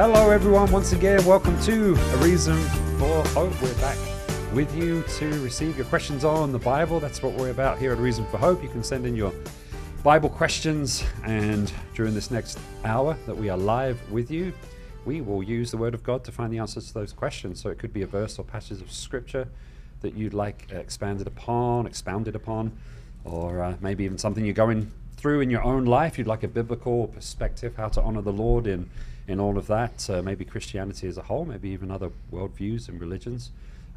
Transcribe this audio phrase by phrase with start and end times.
[0.00, 0.72] Hello, everyone.
[0.72, 2.56] Once again, welcome to A Reason
[2.98, 3.52] for Hope.
[3.60, 3.98] We're back
[4.54, 7.00] with you to receive your questions on the Bible.
[7.00, 8.62] That's what we're about here at A Reason for Hope.
[8.62, 9.30] You can send in your
[10.02, 14.54] Bible questions, and during this next hour that we are live with you,
[15.04, 17.60] we will use the Word of God to find the answers to those questions.
[17.60, 19.48] So it could be a verse or passage of Scripture
[20.00, 22.72] that you'd like expanded upon, expounded upon,
[23.26, 26.16] or uh, maybe even something you're going through in your own life.
[26.16, 28.88] You'd like a biblical perspective, how to honor the Lord in,
[29.30, 30.10] in all of that.
[30.10, 33.50] Uh, maybe Christianity as a whole, maybe even other worldviews and religions.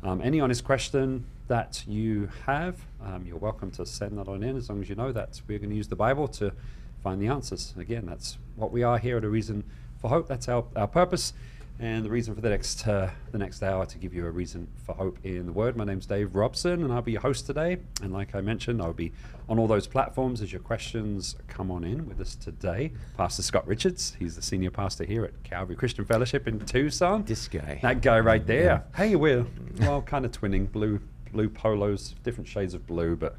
[0.03, 4.55] Um, any honest question that you have, um, you're welcome to send that on in
[4.55, 6.53] as long as you know that we're going to use the Bible to
[7.01, 7.73] find the answers.
[7.79, 9.63] Again, that's what we are here at A Reason
[9.99, 10.27] for Hope.
[10.27, 11.33] That's our, our purpose
[11.79, 14.67] and the reason for the next uh, the next hour to give you a reason
[14.85, 15.75] for hope in the Word.
[15.75, 17.77] My name's Dave Robson, and I'll be your host today.
[18.02, 19.11] And like I mentioned, I'll be
[19.49, 22.93] on all those platforms as your questions come on in with us today.
[23.17, 27.23] Pastor Scott Richards, he's the senior pastor here at Calvary Christian Fellowship in Tucson.
[27.23, 27.80] This guy.
[27.81, 28.63] That guy right there.
[28.63, 28.81] Yeah.
[28.95, 29.45] Hey, we're
[29.80, 30.99] well, kind of twinning blue
[31.31, 33.35] blue polos, different shades of blue, but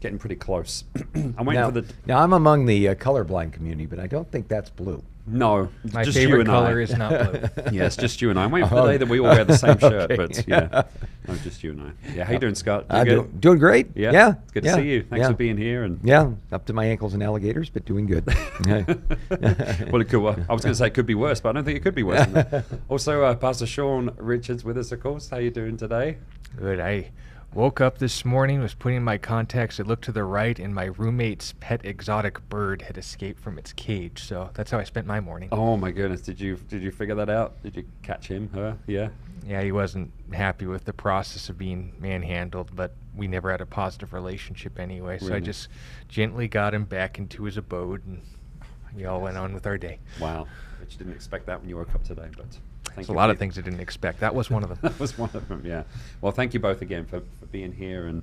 [0.00, 0.84] getting pretty close.
[1.14, 1.94] I'm waiting now, for the.
[2.06, 5.02] Now I'm among the uh, colorblind community, but I don't think that's blue.
[5.26, 6.82] No, My just you favorite and color I.
[6.82, 7.64] is not blue.
[7.72, 8.44] yes, just you and I.
[8.44, 10.16] I'm waiting for the day that we all wear the same shirt, Okay.
[10.16, 10.82] but yeah,
[11.26, 12.12] no, just you and I.
[12.14, 12.84] Yeah, how you doing, Scott?
[12.90, 13.32] You I'm good?
[13.32, 13.88] do- doing great.
[13.94, 14.34] Yeah, yeah.
[14.42, 15.02] It's good yeah, to see you.
[15.02, 15.28] Thanks yeah.
[15.28, 15.84] for being here.
[15.84, 18.26] And Yeah, up to my ankles in alligators, but doing good.
[18.66, 20.20] well, it could.
[20.20, 21.82] Well, I was going to say it could be worse, but I don't think it
[21.82, 22.26] could be worse.
[22.26, 22.64] Than that.
[22.88, 25.30] Also, uh, Pastor Sean Richards with us, of course.
[25.30, 26.18] How you doing today?
[26.58, 26.80] Good.
[26.80, 27.10] I
[27.54, 29.78] woke up this morning, was putting in my contacts.
[29.78, 33.72] I looked to the right, and my roommate's pet exotic bird had escaped from its
[33.72, 34.24] cage.
[34.24, 35.48] So that's how I spent my morning.
[35.52, 36.20] Oh my goodness!
[36.20, 37.62] Did you did you figure that out?
[37.62, 38.50] Did you catch him?
[38.52, 38.76] Her?
[38.86, 39.08] Yeah.
[39.46, 43.66] Yeah, he wasn't happy with the process of being manhandled, but we never had a
[43.66, 45.18] positive relationship anyway.
[45.18, 45.68] So I just
[46.08, 48.22] gently got him back into his abode, and
[48.62, 49.98] oh we all went on with our day.
[50.18, 50.46] Wow.
[50.80, 52.58] Bet you didn't expect that when you woke up today, but
[52.94, 54.20] thank There's you a lot of things I didn't expect.
[54.20, 54.78] That was one of them.
[54.82, 55.62] that was one of them.
[55.64, 55.82] Yeah.
[56.20, 58.22] Well, thank you both again for, for being here and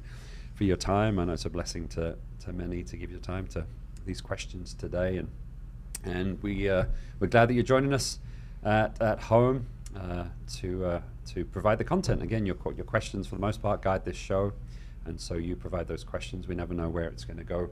[0.55, 1.19] for your time.
[1.19, 2.15] I know it's a blessing to,
[2.45, 3.65] to many to give your time to
[4.05, 5.27] these questions today, and
[6.03, 6.85] and we uh,
[7.19, 8.19] we're glad that you're joining us
[8.63, 9.67] at, at home
[9.99, 10.25] uh,
[10.57, 12.21] to uh, to provide the content.
[12.21, 14.53] Again, your your questions for the most part guide this show,
[15.05, 16.47] and so you provide those questions.
[16.47, 17.69] We never know where it's going to go.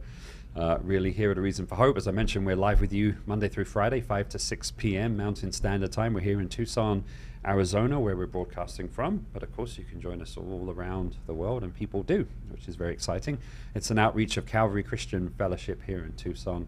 [0.56, 3.18] Uh, really, here at A Reason for Hope, as I mentioned, we're live with you
[3.28, 5.16] Monday through Friday, 5 to 6 p.m.
[5.16, 6.14] Mountain Standard Time.
[6.14, 7.04] We're here in Tucson,
[7.46, 9.28] Arizona, where we're broadcasting from.
[9.32, 12.68] But of course, you can join us all around the world, and people do, which
[12.68, 13.38] is very exciting.
[13.76, 16.68] It's an outreach of Calvary Christian Fellowship here in Tucson,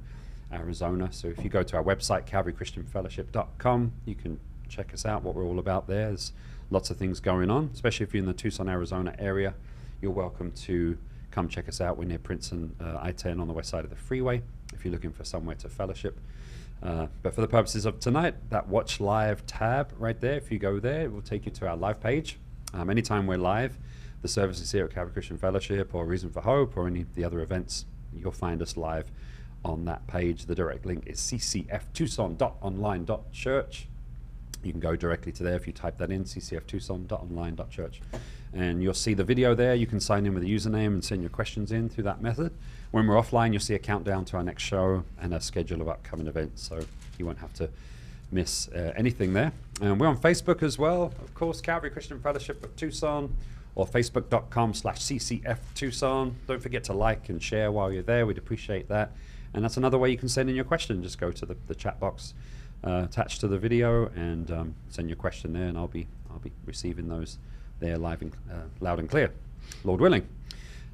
[0.54, 1.12] Arizona.
[1.12, 4.40] So if you go to our website, calvarychristianfellowship.com, you can
[4.70, 6.10] check us out, what we're all about there.
[6.10, 6.34] There's
[6.70, 9.56] lots of things going on, especially if you're in the Tucson, Arizona area.
[10.02, 11.00] You're welcome to
[11.32, 11.98] come check us out.
[11.98, 14.44] We're near Princeton uh, I 10 on the west side of the freeway
[14.74, 16.20] if you're looking for somewhere to fellowship.
[16.84, 20.60] Uh, but for the purposes of tonight, that Watch Live tab right there, if you
[20.60, 22.40] go there, it will take you to our live page.
[22.74, 23.78] Um, anytime we're live,
[24.22, 27.24] the services here at Calvary Christian Fellowship or Reason for Hope or any of the
[27.24, 29.12] other events, you'll find us live
[29.64, 30.48] on that page.
[30.48, 33.88] The direct link is ccftucson.online.church.
[34.64, 38.02] You can go directly to there if you type that in, ccftucson.online.church.
[38.54, 39.76] And you'll see the video there.
[39.76, 42.52] You can sign in with a username and send your questions in through that method.
[42.92, 45.88] When we're offline, you'll see a countdown to our next show and a schedule of
[45.88, 46.62] upcoming events.
[46.68, 46.84] So
[47.18, 47.70] you won't have to
[48.32, 49.52] miss uh, anything there.
[49.82, 53.34] And we're on Facebook as well, of course, Calvary Christian Fellowship of Tucson
[53.76, 56.36] or facebook.com slash ccf Tucson.
[56.48, 58.26] Don't forget to like and share while you're there.
[58.26, 59.12] We'd appreciate that.
[59.54, 61.02] And that's another way you can send in your question.
[61.04, 62.34] Just go to the, the chat box
[62.84, 66.40] uh, attached to the video and um, send your question there, and I'll be I'll
[66.40, 67.38] be receiving those
[67.80, 69.32] there live and uh, loud and clear,
[69.84, 70.28] Lord willing.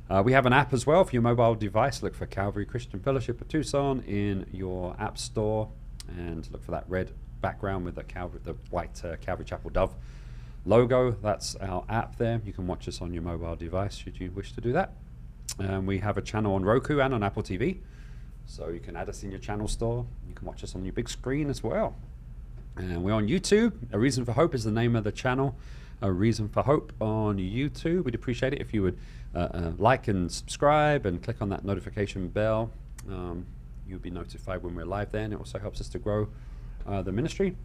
[0.09, 2.01] Uh, we have an app as well for your mobile device.
[2.01, 5.69] Look for Calvary Christian Fellowship of Tucson in your app store,
[6.07, 9.93] and look for that red background with the Calvary, the white uh, Calvary Chapel Dove
[10.65, 11.11] logo.
[11.11, 12.41] That's our app there.
[12.45, 14.93] You can watch us on your mobile device should you wish to do that.
[15.59, 17.79] Um, we have a channel on Roku and on Apple TV.
[18.47, 20.05] So you can add us in your channel store.
[20.27, 21.95] You can watch us on your big screen as well.
[22.77, 23.73] And we're on YouTube.
[23.91, 25.55] A Reason for Hope is the name of the channel.
[26.01, 28.05] A Reason for Hope on YouTube.
[28.05, 28.97] We'd appreciate it if you would
[29.35, 32.71] uh, uh, like and subscribe and click on that notification bell.
[33.09, 33.45] Um,
[33.85, 36.29] you'll be notified when we're live there, and it also helps us to grow
[36.87, 37.55] uh, the ministry.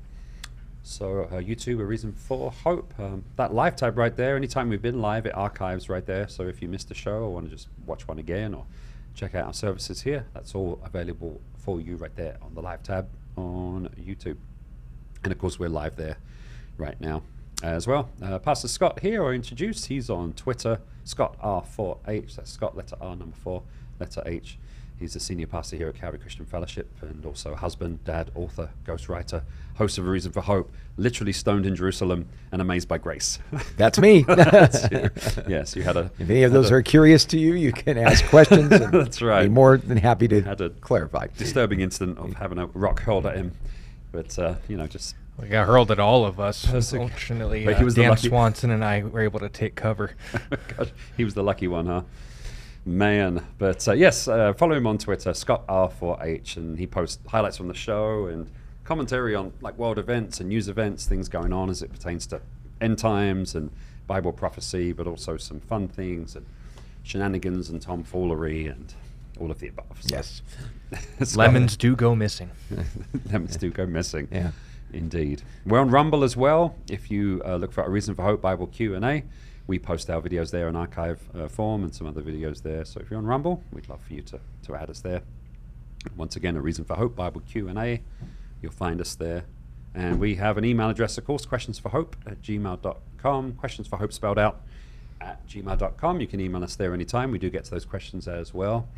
[0.83, 2.93] So uh, YouTube, a reason for hope.
[2.99, 4.37] Um, that live tab right there.
[4.37, 6.27] Anytime we've been live, it archives right there.
[6.27, 8.67] So if you missed a show or want to just watch one again or
[9.15, 12.83] check out our services here, that's all available for you right there on the live
[12.83, 14.37] tab on YouTube.
[15.25, 16.17] And of course, we're live there
[16.77, 17.23] right now
[17.63, 18.09] as well.
[18.21, 19.87] Uh, Pastor Scott here, I introduced.
[19.87, 22.37] He's on Twitter, Scott R4H.
[22.37, 23.63] That's Scott letter R number four,
[24.01, 24.59] letter H.
[25.03, 28.71] He's a senior pastor here at Calvary Christian Fellowship and also a husband, dad, author,
[28.87, 29.43] ghostwriter,
[29.75, 33.41] host of A Reason for Hope, literally stoned in Jerusalem and amazed by grace.
[33.77, 34.23] That's me.
[34.29, 35.11] That's you.
[35.49, 36.13] Yes, you had a.
[36.21, 38.71] If any of those a are curious to you, you can ask questions.
[38.73, 39.43] And That's right.
[39.43, 41.27] Be more than happy to Had a clarify.
[41.37, 43.51] disturbing incident of having a rock hurled at him.
[44.13, 46.65] But, uh, you know, just We got hurled at all of us.
[46.65, 49.49] Perse- Unfortunately, But uh, he was the Dan lucky- Swanson and I were able to
[49.49, 50.13] take cover.
[50.77, 52.03] God, he was the lucky one, huh?
[52.85, 57.57] Man, but uh, yes, uh, follow him on Twitter, Scott R4H, and he posts highlights
[57.57, 58.51] from the show and
[58.83, 62.41] commentary on like world events and news events, things going on as it pertains to
[62.81, 63.71] end times and
[64.09, 66.45] Bible prophecy, but also some fun things and
[67.05, 68.93] shenanigans and tomfoolery and
[69.39, 69.99] all of the above.
[70.01, 70.43] So, Yes.
[71.37, 72.51] Lemons do go missing.
[73.31, 74.29] lemons do go missing.
[74.31, 74.51] Yeah.
[74.93, 75.43] Indeed.
[75.65, 76.75] We're on Rumble as well.
[76.91, 79.23] If you uh, look for a Reason for Hope Bible Q and A,
[79.67, 82.85] we post our videos there in archive uh, form and some other videos there.
[82.85, 85.23] So if you're on Rumble, we'd love for you to, to add us there.
[86.17, 88.01] Once again, a Reason for Hope Bible Q and A.
[88.61, 89.45] You'll find us there.
[89.95, 93.53] And we have an email address, of course, questions for hope at gmail.com.
[93.53, 94.63] Questions for hope spelled out
[95.21, 96.21] at gmail.com.
[96.21, 97.31] You can email us there anytime.
[97.31, 98.89] We do get to those questions as well.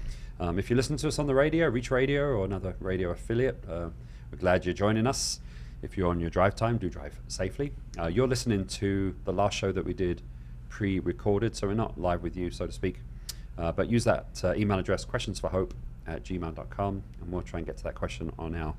[0.40, 3.62] Um, if you listen to us on the radio, Reach Radio or another radio affiliate,
[3.68, 3.90] uh,
[4.30, 5.40] we're glad you're joining us.
[5.82, 7.72] If you're on your drive time, do drive safely.
[7.98, 10.22] Uh, you're listening to the last show that we did
[10.74, 12.98] pre recorded, so we're not live with you, so to speak.
[13.56, 15.74] Uh, but use that uh, email address, questionsforhope for hope
[16.04, 18.74] at gmail.com, and we'll try and get to that question on our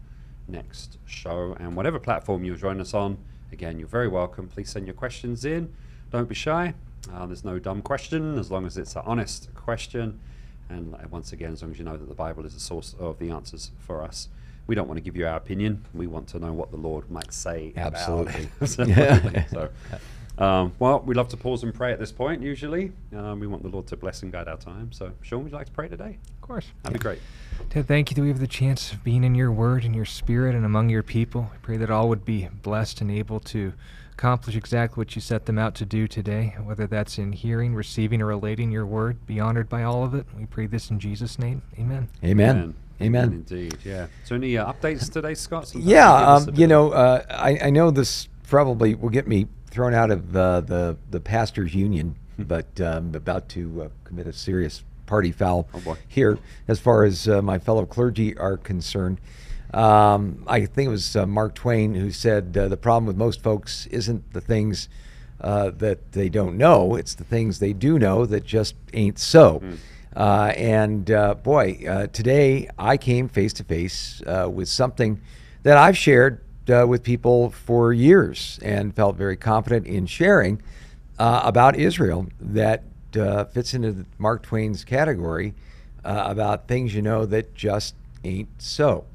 [0.50, 1.56] next show.
[1.58, 3.18] And whatever platform you're joining us on,
[3.54, 4.50] again, you're very welcome.
[4.50, 5.74] Please send your questions in.
[6.12, 6.74] Don't be shy.
[7.14, 10.20] Uh, there's no dumb question as long as it's an honest question.
[10.68, 12.94] And uh, once again, as long as you know that the Bible is the source
[13.00, 14.28] of the answers for us.
[14.68, 15.86] We don't want to give you our opinion.
[15.94, 17.72] We want to know what the Lord might say.
[17.78, 18.50] Absolutely.
[18.62, 19.46] Absolutely.
[19.52, 19.70] so,
[20.38, 22.42] um, well, we love to pause and pray at this point.
[22.42, 24.92] Usually, um, we want the Lord to bless and guide our time.
[24.92, 26.18] So, Sean, would you like to pray today?
[26.36, 26.68] Of course.
[26.84, 27.20] That'd be great.
[27.70, 30.06] Ted, thank you that we have the chance of being in your word and your
[30.06, 31.50] spirit and among your people.
[31.54, 33.74] I pray that all would be blessed and able to
[34.12, 38.22] accomplish exactly what you set them out to do today, whether that's in hearing, receiving,
[38.22, 39.26] or relating your word.
[39.26, 40.26] Be honored by all of it.
[40.38, 41.62] We pray this in Jesus' name.
[41.80, 42.10] Amen.
[42.24, 42.76] Amen.
[43.02, 43.34] Amen.
[43.34, 43.78] Indeed.
[43.84, 44.08] Yeah.
[44.24, 45.68] So, any uh, updates today, Scott?
[45.68, 49.48] Something Yeah, to um, you know, uh, I, I know this probably will get me
[49.76, 54.34] thrown out of uh, the the pastors' union, but um, about to uh, commit a
[54.34, 59.20] serious party foul Oh, here as far as uh, my fellow clergy are concerned.
[59.74, 63.44] Um, I think it was uh, Mark Twain who said uh, the problem with most
[63.44, 64.88] folks isn't the things
[65.42, 69.62] uh, that they don't know; it's the things they do know that just ain't so.
[70.16, 75.20] Uh, and uh, boy, uh, today I came face to face uh, with something
[75.64, 76.40] that I've shared
[76.70, 80.62] uh, with people for years and felt very confident in sharing
[81.20, 82.84] uh, about Israel that
[83.18, 85.54] uh, fits into Mark Twain's category
[86.04, 89.06] uh, about things you know that just ain't so.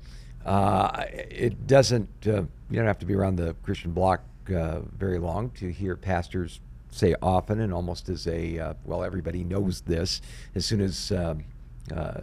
[0.45, 5.49] Uh, it doesn't, uh, you don't have to be around the Christian block very long
[5.51, 6.59] to hear pastors
[6.91, 10.21] say often and almost as a, well, everybody knows this.
[10.57, 11.45] As soon as um,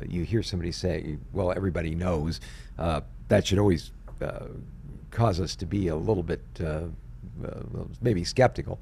[0.05, 2.41] you hear somebody say, well, everybody knows,
[2.77, 3.91] that should always
[5.17, 7.59] cause us to be a little bit uh, uh,
[8.01, 8.79] maybe skeptical.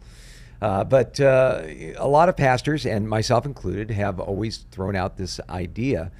[0.61, 6.11] Uh, but a lot of pastors, and myself included, have always thrown out this idea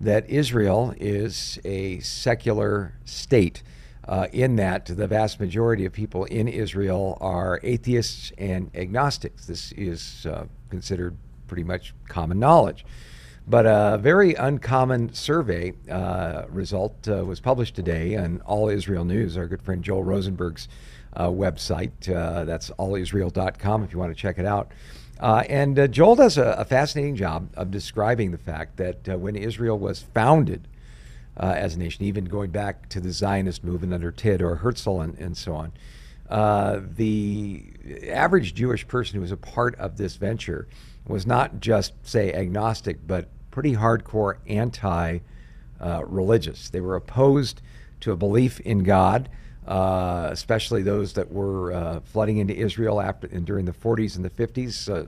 [0.00, 3.62] that Israel is a secular state,
[4.06, 9.46] uh, in that the vast majority of people in Israel are atheists and agnostics.
[9.46, 11.16] This is uh, considered
[11.46, 12.84] pretty much common knowledge.
[13.46, 19.36] But a very uncommon survey uh, result uh, was published today on All Israel News,
[19.36, 20.66] our good friend Joel Rosenberg's
[21.12, 22.08] uh, website.
[22.08, 24.72] Uh, that's allisrael.com if you want to check it out.
[25.20, 29.36] Uh, and uh, Joel does a, a fascinating job of describing the fact that when
[29.36, 30.66] Israel was founded
[31.36, 35.36] as a nation, even going back to the Zionist movement under Theodor Herzl and, and
[35.36, 35.72] so on,
[36.30, 37.62] uh, the
[38.08, 40.66] average Jewish person who was a part of this venture
[41.06, 45.20] was not just, say, agnostic, but pretty hardcore anti
[45.80, 46.70] uh, religious.
[46.70, 47.62] They were opposed
[48.00, 49.28] to a belief in God,
[49.68, 54.24] uh, especially those that were uh, flooding into Israel after and during the 40s and
[54.24, 54.92] the 50s.
[54.92, 55.06] Uh,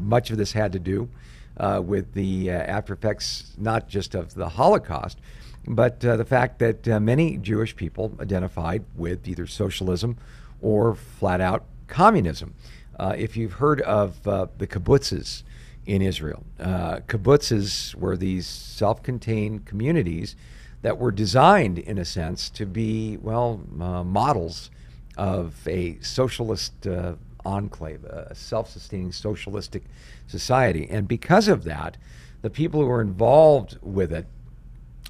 [0.00, 1.08] much of this had to do
[1.56, 5.18] uh, with the uh, after effects, not just of the Holocaust,
[5.66, 10.16] but the fact that many Jewish people identified with either socialism
[10.62, 12.54] or flat out communism.
[13.00, 15.42] If you've heard of the kibbutzes
[15.88, 20.36] in Israel, uh, kibbutzes were these self contained communities
[20.82, 24.70] that were designed, in a sense, to be, well, uh, models
[25.16, 27.14] of a socialist uh,
[27.44, 29.82] enclave, a self sustaining socialistic
[30.26, 30.86] society.
[30.90, 31.96] And because of that,
[32.42, 34.26] the people who were involved with it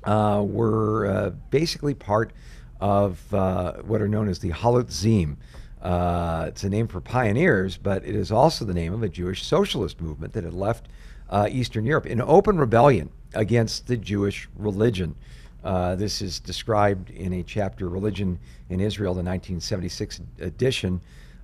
[0.05, 2.33] uh, were uh, basically part
[2.81, 5.37] of uh, what are known as the Halutzim.
[5.83, 9.45] Uh, it's a name for pioneers, but it is also the name of a Jewish
[9.45, 10.89] socialist movement that had left
[11.31, 15.15] uh, Eastern Europe in open rebellion against the Jewish religion.
[15.63, 18.39] Uh, this is described in a chapter, Religion
[18.71, 21.01] in Israel, the 1976 edition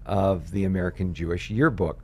[0.07, 2.01] of the American Jewish Yearbook.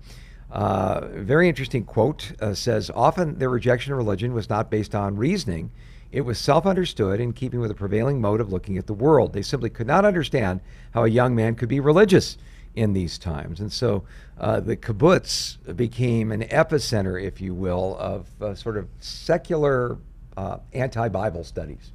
[0.51, 5.17] Uh, very interesting quote uh, says Often their rejection of religion was not based on
[5.17, 5.71] reasoning.
[6.13, 9.33] It was self understood in keeping with the prevailing mode of looking at the world.
[9.33, 10.61] They simply could not understand
[10.93, 12.37] how a young man could be religious
[12.75, 13.61] in these times.
[13.61, 14.05] And so
[14.39, 19.99] uh, the kibbutz became an epicenter, if you will, of uh, sort of secular
[20.37, 21.93] uh, anti Bible studies,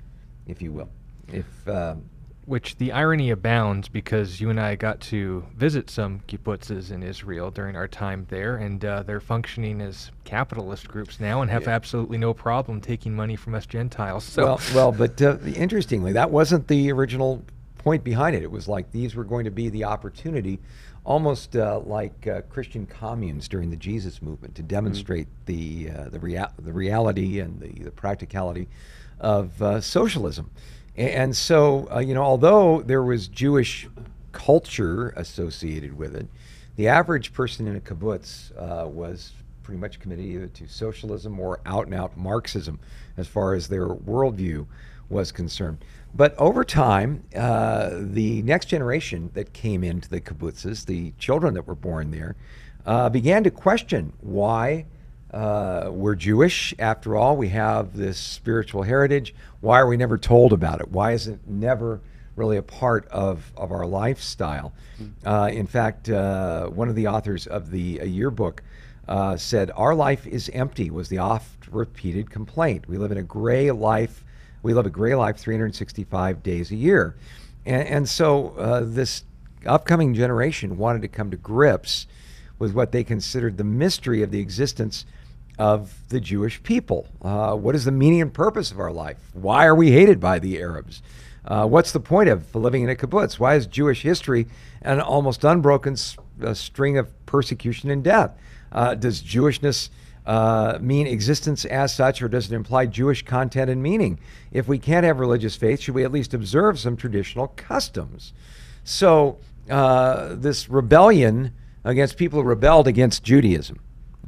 [0.48, 0.90] if you will.
[1.28, 2.04] If um,
[2.46, 7.50] which the irony abounds because you and I got to visit some kibbutzes in Israel
[7.50, 11.70] during our time there, and uh, they're functioning as capitalist groups now and have Yeah.
[11.72, 14.24] absolutely no problem taking money from us Gentiles.
[14.24, 17.44] So, Well, well, but uh, interestingly, that wasn't the original
[17.80, 18.44] point behind it.
[18.44, 20.60] It was like these were going to be the opportunity,
[21.04, 26.20] almost uh, like uh, Christian communes during the Jesus movement, to demonstrate the uh, the,
[26.20, 28.68] rea- the reality and the, the practicality
[29.20, 30.52] of uh, socialism.
[30.98, 33.88] And so, uh, you know, although there was Jewish
[34.32, 36.28] culture associated with it,
[36.76, 39.34] the average person in a kibbutz uh, was
[39.64, 42.80] pretty much committed either to socialism or out and out Marxism
[43.18, 44.66] as far as their worldview
[45.10, 45.80] was concerned.
[46.14, 51.68] But over time, uh, the next generation that came into the kibbutzes, the children that
[51.68, 52.36] were born there,
[52.86, 54.86] uh, began to question why
[55.32, 56.74] uh, we're Jewish.
[56.80, 59.36] After all, we have this spiritual heritage.
[59.66, 60.90] Why are we never told about it?
[60.90, 62.00] Why is it never
[62.36, 64.74] really a part of, of our lifestyle?
[65.26, 68.62] Uh, in fact, uh, one of the authors of the yearbook
[69.08, 72.88] uh, said, Our life is empty, was the oft repeated complaint.
[72.88, 74.24] We live in a gray life.
[74.62, 77.16] We live a gray life 365 days a year.
[77.66, 79.24] And, and so uh, this
[79.66, 82.06] upcoming generation wanted to come to grips
[82.60, 85.08] with what they considered the mystery of the existence
[85.58, 87.08] of the Jewish people.
[87.22, 89.18] Uh, what is the meaning and purpose of our life?
[89.34, 91.02] Why are we hated by the Arabs?
[91.46, 93.40] Uh, what's the point of living in a kibbutz?
[93.40, 94.48] Why is Jewish history
[94.82, 98.32] an almost unbroken string of persecution and death?
[98.72, 99.90] Uh, does Jewishness
[100.26, 104.20] uh, mean existence as such, or does it imply Jewish content and meaning?
[104.52, 108.34] If we can't have religious faith, should we at least observe some traditional customs?
[108.84, 109.38] So,
[109.70, 113.80] uh, this rebellion against people who rebelled against Judaism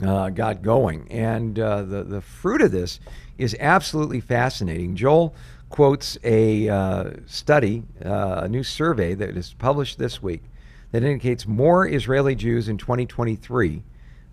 [0.04, 1.08] uh, got going.
[1.12, 3.00] And uh, the, the fruit of this
[3.38, 4.96] is absolutely fascinating.
[4.96, 5.36] Joel
[5.70, 10.44] quotes a uh, study, uh, a new survey that is published this week
[10.92, 13.84] that indicates more Israeli Jews in 2023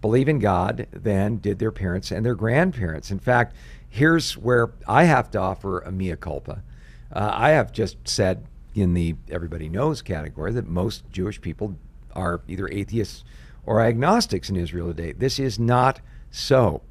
[0.01, 3.11] believe in God than did their parents and their grandparents.
[3.11, 3.57] In fact,
[3.89, 6.63] here's where I have to offer a mea culpa.
[7.11, 11.77] Uh, I have just said in the everybody knows category that most Jewish people
[12.15, 13.25] are either atheists
[13.67, 15.13] or agnostics in Israel today.
[15.13, 16.83] This is not so.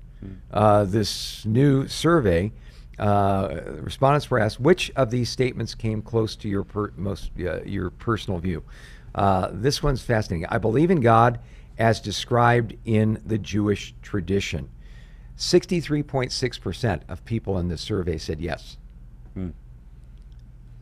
[0.52, 2.52] Uh, this new survey,
[2.98, 7.62] uh, respondents were asked which of these statements came close to your per- most uh,
[7.64, 8.64] your personal view.
[9.16, 10.46] Uh, this one's fascinating.
[10.50, 11.40] I believe in God
[11.78, 14.70] as described in the Jewish tradition.
[15.38, 18.78] 63.6% of people in this survey said yes.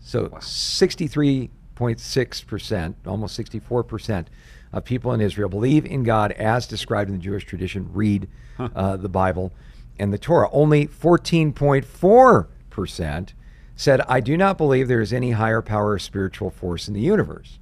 [0.02, 4.26] So 63.6%, almost 64%
[4.74, 8.98] of people in Israel believe in God as described in the Jewish tradition, read uh,
[8.98, 9.52] the Bible
[10.00, 10.50] and the Torah.
[10.52, 13.34] Only 14.4%
[13.76, 17.02] said, I do not believe there is any higher power or spiritual force in the
[17.02, 17.60] universe.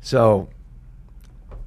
[0.00, 0.48] So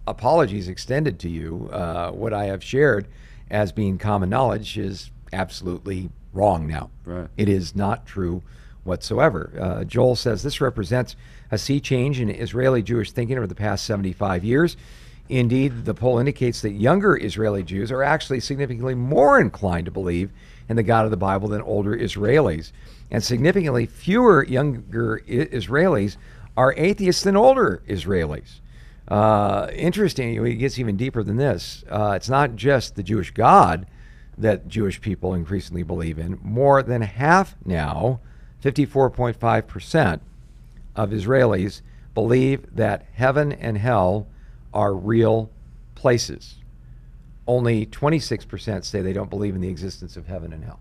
[0.08, 1.70] apologies extended to you.
[1.72, 3.08] Uh, what I have shared
[3.50, 6.90] as being common knowledge is absolutely wrong now.
[7.06, 7.28] Right.
[7.38, 8.42] It is not true
[8.84, 9.52] whatsoever.
[9.60, 11.16] Uh, Joel says this represents
[11.52, 14.78] a sea change in Israeli Jewish thinking over the past 75 years.
[15.30, 20.32] Indeed, the poll indicates that younger Israeli Jews are actually significantly more inclined to believe
[20.68, 22.72] in the God of the Bible than older Israelis.
[23.10, 26.18] And significantly fewer younger I- Israelis
[26.58, 28.60] are atheists than older Israelis.
[29.08, 31.84] Uh, interesting, it gets even deeper than this.
[31.90, 33.86] Uh, it's not just the Jewish God
[34.38, 36.40] that Jewish people increasingly believe in.
[36.42, 38.20] More than half now,
[38.64, 40.20] 54.5%
[40.96, 41.82] of Israelis
[42.14, 44.28] believe that heaven and hell
[44.74, 45.50] are real
[45.96, 46.56] places.
[47.46, 50.80] Only 26% say they don't believe in the existence of heaven and hell.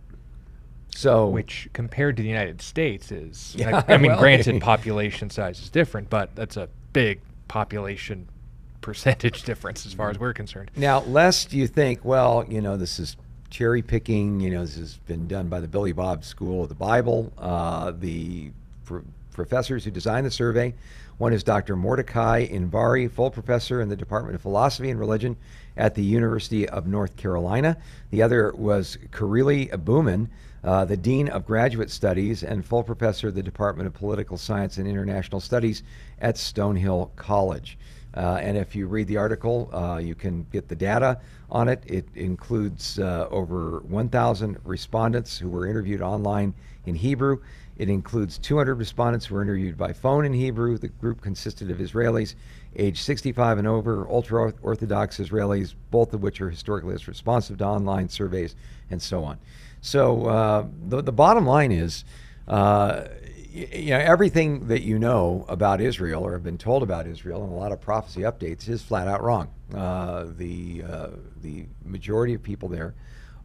[0.94, 5.30] So, which compared to the United States is, Yeah, like, I mean, well, granted, population
[5.30, 8.28] size is different, but that's a big population
[8.82, 10.24] percentage difference as far as mm-hmm.
[10.24, 10.70] we're concerned.
[10.76, 13.16] Now, lest you think, well, you know, this is
[13.52, 14.40] cherry picking.
[14.40, 17.32] You know, this has been done by the Billy Bob School of the Bible.
[17.38, 18.50] Uh, the
[18.86, 19.00] pr-
[19.32, 20.74] professors who designed the survey
[21.18, 21.76] one is Dr.
[21.76, 25.36] Mordecai Inbari, full professor in the Department of Philosophy and Religion
[25.76, 27.76] at the University of North Carolina.
[28.10, 30.28] The other was Kirill Bumin,
[30.64, 34.78] uh, the Dean of Graduate Studies and full professor of the Department of Political Science
[34.78, 35.82] and International Studies
[36.20, 37.78] at Stonehill College.
[38.14, 41.20] Uh, and if you read the article, uh, you can get the data
[41.52, 41.82] on it.
[41.86, 46.54] It includes uh, over 1,000 respondents who were interviewed online
[46.86, 47.40] in Hebrew.
[47.76, 50.78] It includes 200 respondents who were interviewed by phone in Hebrew.
[50.78, 52.34] The group consisted of Israelis
[52.76, 57.66] aged 65 and over, ultra Orthodox Israelis, both of which are historically less responsive to
[57.66, 58.56] online surveys,
[58.90, 59.38] and so on.
[59.82, 62.04] So uh, the, the bottom line is
[62.48, 63.04] uh,
[63.52, 67.52] you know, everything that you know about Israel or have been told about Israel and
[67.52, 69.50] a lot of prophecy updates is flat out wrong.
[69.74, 71.08] Uh, the, uh,
[71.42, 72.94] the majority of people there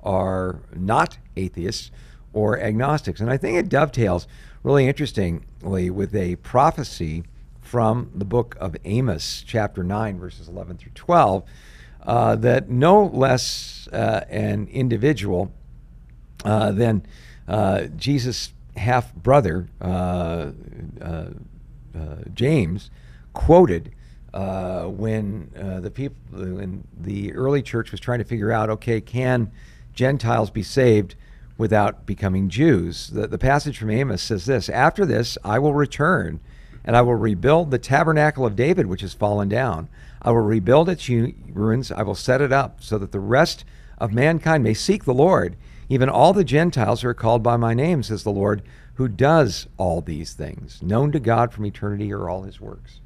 [0.03, 1.91] are not atheists
[2.31, 3.19] or agnostics.
[3.19, 4.27] And I think it dovetails
[4.63, 7.23] really interestingly with a prophecy
[7.61, 11.43] from the book of Amos, chapter 9, verses 11 through 12,
[12.03, 15.51] uh, that no less uh, an individual
[16.45, 17.05] uh, than
[17.47, 20.51] uh, Jesus' half brother, uh,
[21.01, 21.25] uh,
[22.33, 22.89] James,
[23.33, 23.91] quoted
[24.33, 29.51] when the people, when the early church was trying to figure out, okay, can
[29.93, 31.15] Gentiles be saved?
[31.57, 33.07] without becoming Jews.
[33.07, 36.39] The, the passage from Amos says this After this, I will return
[36.87, 39.89] and I will rebuild the tabernacle of David, which has fallen down.
[40.21, 41.91] I will rebuild its ruins.
[41.91, 43.65] I will set it up so that the rest
[43.97, 45.57] of mankind may seek the Lord.
[45.89, 48.61] Even all the Gentiles who are called by my name, says the Lord,
[48.95, 52.99] who does all these things, known to God from eternity are all his works.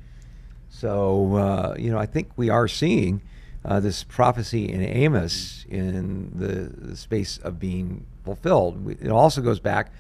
[0.69, 3.21] So, uh, you know, I think we are seeing
[3.63, 8.97] uh, this prophecy in Amos in the, the, space of being fulfilled.
[8.99, 9.91] It also goes back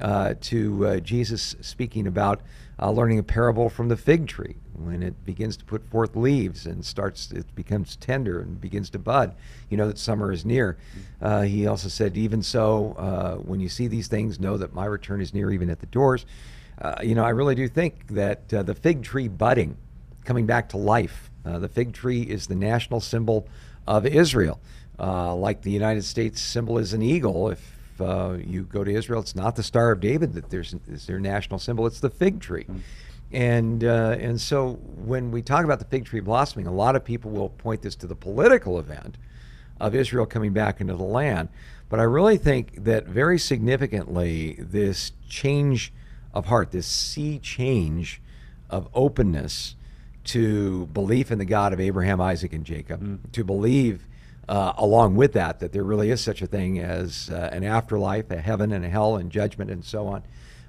[0.00, 2.40] uh, to uh, Jesus speaking about
[2.80, 4.56] uh, learning a parable from the fig tree.
[4.74, 8.98] When it begins to put forth leaves and starts, it becomes tender and begins to
[8.98, 9.34] bud.
[9.68, 10.78] You know that summer is near.
[11.20, 14.84] Uh, he also said, Even so, uh, when you see these things, know that my
[14.84, 16.26] return is near, even at the doors.
[17.02, 19.76] you know, I really do think that the fig tree budding,
[20.24, 23.48] coming back to life, uh, the fig tree is the national symbol
[23.86, 24.60] of Israel.
[25.00, 27.48] Uh, like the United States symbol is an eagle.
[27.48, 31.06] If uh, you go to Israel, it's not the Star of David that there's is
[31.06, 31.86] their national symbol.
[31.86, 32.64] It's the fig tree.
[32.64, 32.78] Mm-hmm.
[33.30, 37.04] And uh, and so when we talk about the fig tree blossoming, a lot of
[37.04, 39.18] people will point this to the political event
[39.80, 41.48] of Israel coming back into the land.
[41.88, 45.92] But I really think that very significantly, this change
[46.34, 48.20] of heart, this sea change
[48.70, 49.74] of openness
[50.24, 53.32] to belief in the God of Abraham, Isaac, and Jacob, mm.
[53.32, 54.06] to believe
[54.48, 58.30] uh, along with that that there really is such a thing as uh, an afterlife,
[58.30, 60.22] a heaven and a hell, and judgment, and so on,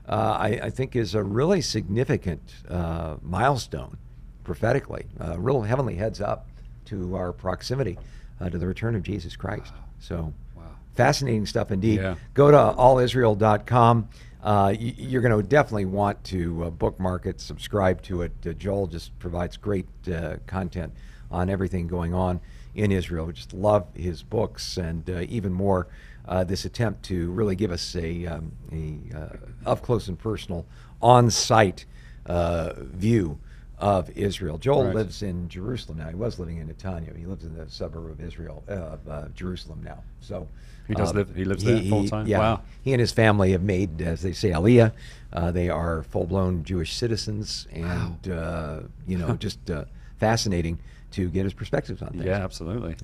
[0.08, 3.98] uh, I, I, think is a really significant uh, milestone
[4.44, 6.48] prophetically, a real heavenly heads up
[6.86, 7.98] to our proximity
[8.42, 9.72] uh, to the return of Jesus Christ.
[10.00, 10.64] So, wow.
[10.96, 12.00] fascinating stuff indeed.
[12.00, 12.16] Yeah.
[12.34, 14.10] Go to allisrael.com.
[14.42, 18.32] Uh, you're going to definitely want to uh, bookmark it, subscribe to it.
[18.46, 20.94] Uh, Joel just provides great uh, content
[21.30, 22.40] on everything going on
[22.76, 23.26] in Israel.
[23.26, 25.88] We just love his books, and uh, even more
[26.28, 30.66] uh, this attempt to really give us a, um, a up close and personal,
[31.02, 31.86] on site
[32.28, 33.40] view
[33.78, 34.58] of Israel.
[34.58, 34.96] Joel right.
[34.96, 36.10] lives in Jerusalem now.
[36.10, 37.18] He was living in Netanya.
[37.18, 40.04] He lives in the suburb of Israel, of Jerusalem now.
[40.20, 40.48] So.
[40.88, 41.36] He does um, live.
[41.36, 42.26] He lives there full time.
[42.26, 42.62] Yeah, wow.
[42.82, 44.92] He and his family have made, as they say, aliyah.
[45.32, 48.34] Uh, they are full-blown Jewish citizens, and wow.
[48.34, 49.86] uh, you know, just uh,
[50.18, 50.80] fascinating
[51.12, 52.26] to get his perspectives on things.
[52.26, 52.96] Yeah, absolutely.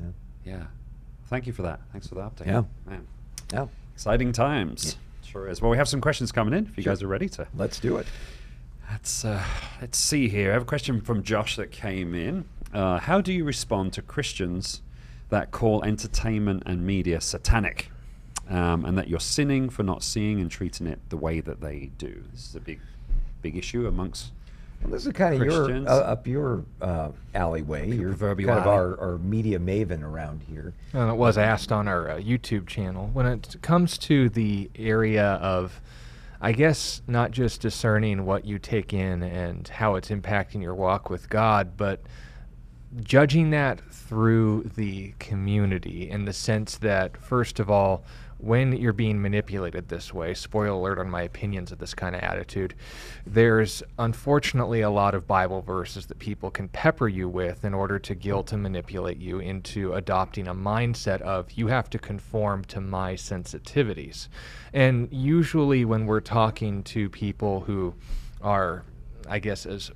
[0.45, 0.53] Yeah.
[0.53, 0.63] yeah.
[1.27, 1.79] Thank you for that.
[1.91, 2.47] Thanks for the update.
[2.47, 2.63] Yeah.
[2.85, 3.07] Man.
[3.51, 3.67] Yeah.
[3.93, 4.97] Exciting times.
[5.23, 5.29] Yeah.
[5.31, 5.61] Sure is.
[5.61, 6.65] Well, we have some questions coming in.
[6.67, 6.93] If you sure.
[6.93, 7.47] guys are ready to.
[7.55, 8.07] Let's do it.
[8.91, 9.43] Let's uh,
[9.81, 10.51] let's see here.
[10.51, 12.45] I have a question from Josh that came in.
[12.73, 14.81] Uh, how do you respond to Christians
[15.29, 17.91] that call entertainment and media satanic,
[18.49, 21.91] um, and that you're sinning for not seeing and treating it the way that they
[21.97, 22.23] do.
[22.31, 22.79] This is a big,
[23.41, 24.31] big issue amongst.
[24.81, 27.91] Well, this is kind of your uh, up your uh, alleyway.
[27.91, 28.59] You're kind alley.
[28.59, 30.73] of our, our media maven around here.
[30.93, 35.33] And it was asked on our uh, YouTube channel when it comes to the area
[35.35, 35.81] of.
[36.41, 41.09] I guess not just discerning what you take in and how it's impacting your walk
[41.09, 42.01] with God, but
[43.03, 48.03] judging that through the community in the sense that, first of all,
[48.37, 52.21] when you're being manipulated this way, spoiler alert on my opinions of this kind of
[52.21, 52.75] attitude,
[53.25, 57.97] there's unfortunately a lot of Bible verses that people can pepper you with in order
[57.99, 62.81] to guilt and manipulate you into adopting a mindset of you have to conform to
[62.81, 64.27] my sensitivities.
[64.73, 67.95] And usually, when we're talking to people who
[68.41, 68.83] are,
[69.29, 69.91] I guess, as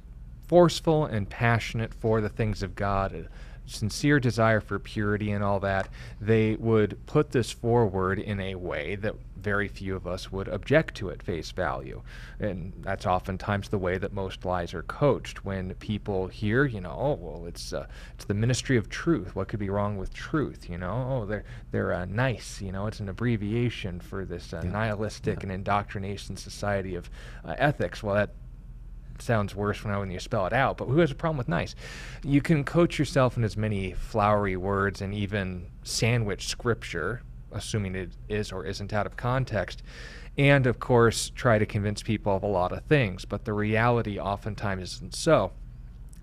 [0.48, 3.30] forceful and passionate for the things of God,
[3.70, 8.96] sincere desire for purity and all that, they would put this forward in a way
[8.96, 12.02] that very few of us would object to at face value.
[12.40, 15.46] And that's oftentimes the way that most lies are coached.
[15.46, 19.36] When people hear, you know, oh well, it's uh, it's the ministry of truth.
[19.36, 20.70] What could be wrong with truth?
[20.70, 22.62] You know, oh they're they're uh, nice.
[22.62, 24.72] You know, it's an abbreviation for this uh, yeah.
[24.72, 25.44] nihilistic yeah.
[25.44, 27.10] and indoctrination society of
[27.46, 28.04] uh, ethics.
[28.04, 28.32] Well, that
[29.22, 31.48] sounds worse when, I, when you spell it out, but who has a problem with
[31.48, 31.76] nice?
[32.24, 38.12] You can coach yourself in as many flowery words and even sandwich scripture, assuming it
[38.28, 39.84] is or isn't out of context,
[40.38, 44.20] and of course try to convince people of a lot of things, but the reality
[44.20, 45.52] oftentimes isn't so.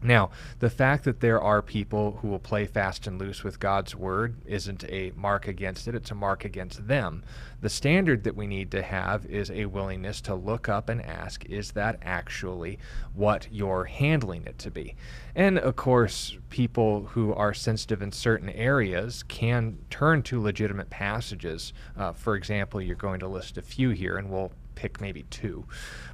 [0.07, 3.97] Now, the fact that there are people who will play fast and loose with God's
[3.97, 7.25] word isn't a mark against it, it's a mark against them.
[7.61, 11.45] The standard that we need to have is a willingness to look up and ask,
[11.47, 12.79] is that actually
[13.15, 14.95] what you're handling it to be?
[15.35, 21.73] And of course, people who are sensitive in certain areas can turn to legitimate passages.
[21.97, 25.67] Uh, for example, you're going to list a few here, and we'll pick maybe two.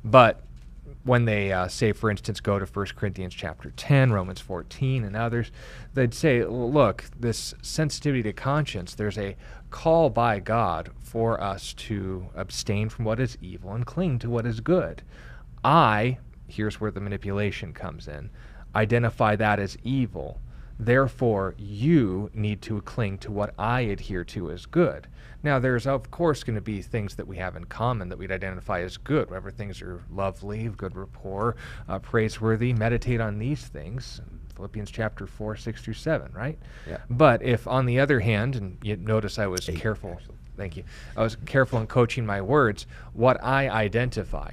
[0.03, 0.47] But
[1.05, 5.17] when they uh, say, for instance, go to 1 Corinthians chapter 10, Romans 14, and
[5.17, 5.51] others,
[5.95, 9.37] they'd say, look, this sensitivity to conscience, there's a
[9.71, 14.47] call by God for us to abstain from what is evil and cling to what
[14.47, 15.03] is good.
[15.65, 18.31] I, here's where the manipulation comes in,
[18.75, 20.41] identify that as evil.
[20.85, 25.07] Therefore, you need to cling to what I adhere to as good.
[25.45, 28.33] Now, there's of course going to be things that we have in common that we'd
[28.33, 29.29] identify as good.
[29.29, 31.55] Whatever things are lovely, good rapport,
[31.89, 34.21] uh, praiseworthy, meditate on these things.
[34.57, 36.59] Philippians chapter 4, 6 through 7, right?
[36.89, 36.99] Yeah.
[37.09, 40.37] But if, on the other hand, and you notice I was Eight, careful, actually.
[40.57, 40.85] thank you,
[41.17, 44.51] I was careful in coaching my words, what I identify.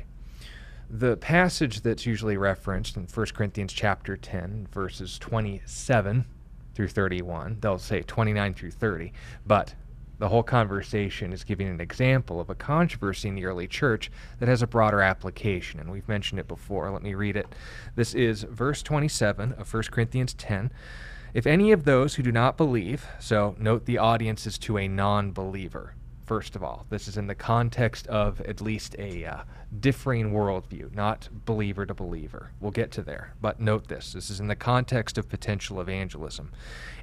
[0.91, 6.25] The passage that's usually referenced in 1 Corinthians chapter 10, verses 27
[6.73, 9.13] through 31, they'll say 29 through 30,
[9.45, 9.75] but
[10.17, 14.49] the whole conversation is giving an example of a controversy in the early church that
[14.49, 16.89] has a broader application, and we've mentioned it before.
[16.89, 17.53] Let me read it.
[17.95, 20.71] This is verse 27 of 1 Corinthians 10.
[21.35, 24.87] If any of those who do not believe, so note the audience is to a
[24.87, 25.93] non believer,
[26.29, 26.85] first of all.
[26.91, 29.37] This is in the context of at least a uh,
[29.79, 32.51] differing worldview, not believer to believer.
[32.59, 33.33] We'll get to there.
[33.41, 36.51] But note this this is in the context of potential evangelism.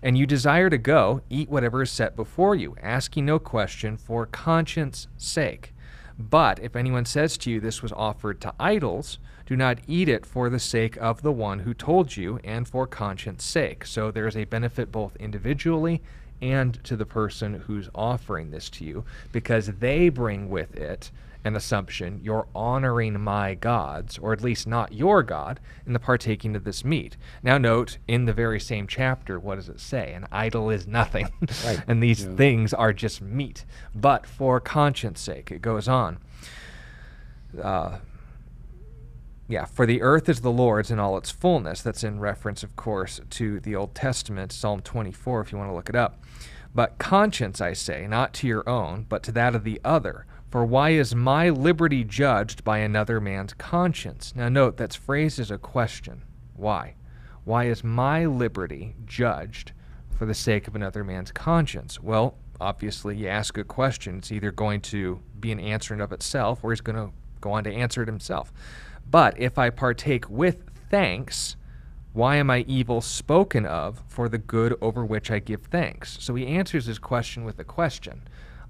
[0.00, 4.26] And you desire to go, eat whatever is set before you, asking no question for
[4.26, 5.74] conscience sake.
[6.16, 10.24] But if anyone says to you, This was offered to idols, do not eat it
[10.24, 13.86] for the sake of the one who told you and for conscience sake.
[13.86, 16.00] So there is a benefit both individually
[16.42, 21.10] and to the person who's offering this to you because they bring with it
[21.44, 26.56] an assumption you're honoring my gods, or at least not your God, in the partaking
[26.56, 27.16] of this meat.
[27.40, 30.12] Now, note in the very same chapter, what does it say?
[30.12, 31.28] An idol is nothing,
[31.64, 31.82] right.
[31.86, 32.34] and these Yeah.
[32.34, 33.64] things are just meat.
[33.94, 36.18] But for conscience sake, it goes on.
[37.62, 37.98] Uh,
[39.48, 41.80] yeah, for the earth is the Lord's in all its fullness.
[41.80, 45.74] That's in reference, of course, to the Old Testament, Psalm 24, if you want to
[45.74, 46.22] look it up.
[46.74, 50.26] But conscience, I say, not to your own, but to that of the other.
[50.50, 54.34] For why is my liberty judged by another man's conscience?
[54.36, 56.22] Now, note that's phrased as a question.
[56.54, 56.94] Why?
[57.44, 59.72] Why is my liberty judged
[60.10, 62.00] for the sake of another man's conscience?
[62.00, 66.12] Well, obviously, you ask a question, it's either going to be an answer in of
[66.12, 68.52] itself, or he's going to go on to answer it himself.
[69.10, 71.56] But if I partake with thanks,
[72.12, 76.16] why am I evil spoken of for the good over which I give thanks?
[76.20, 78.22] So he answers his question with a question.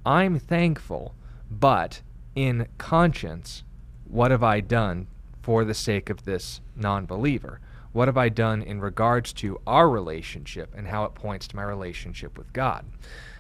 [0.05, 1.15] I'm thankful,
[1.51, 2.03] but
[2.35, 3.65] in conscience,
[4.05, 5.07] what have I done
[5.43, 7.61] for the sake of this non believer?
[7.93, 11.63] What have I done in regards to our relationship and how it points to my
[11.63, 12.85] relationship with God?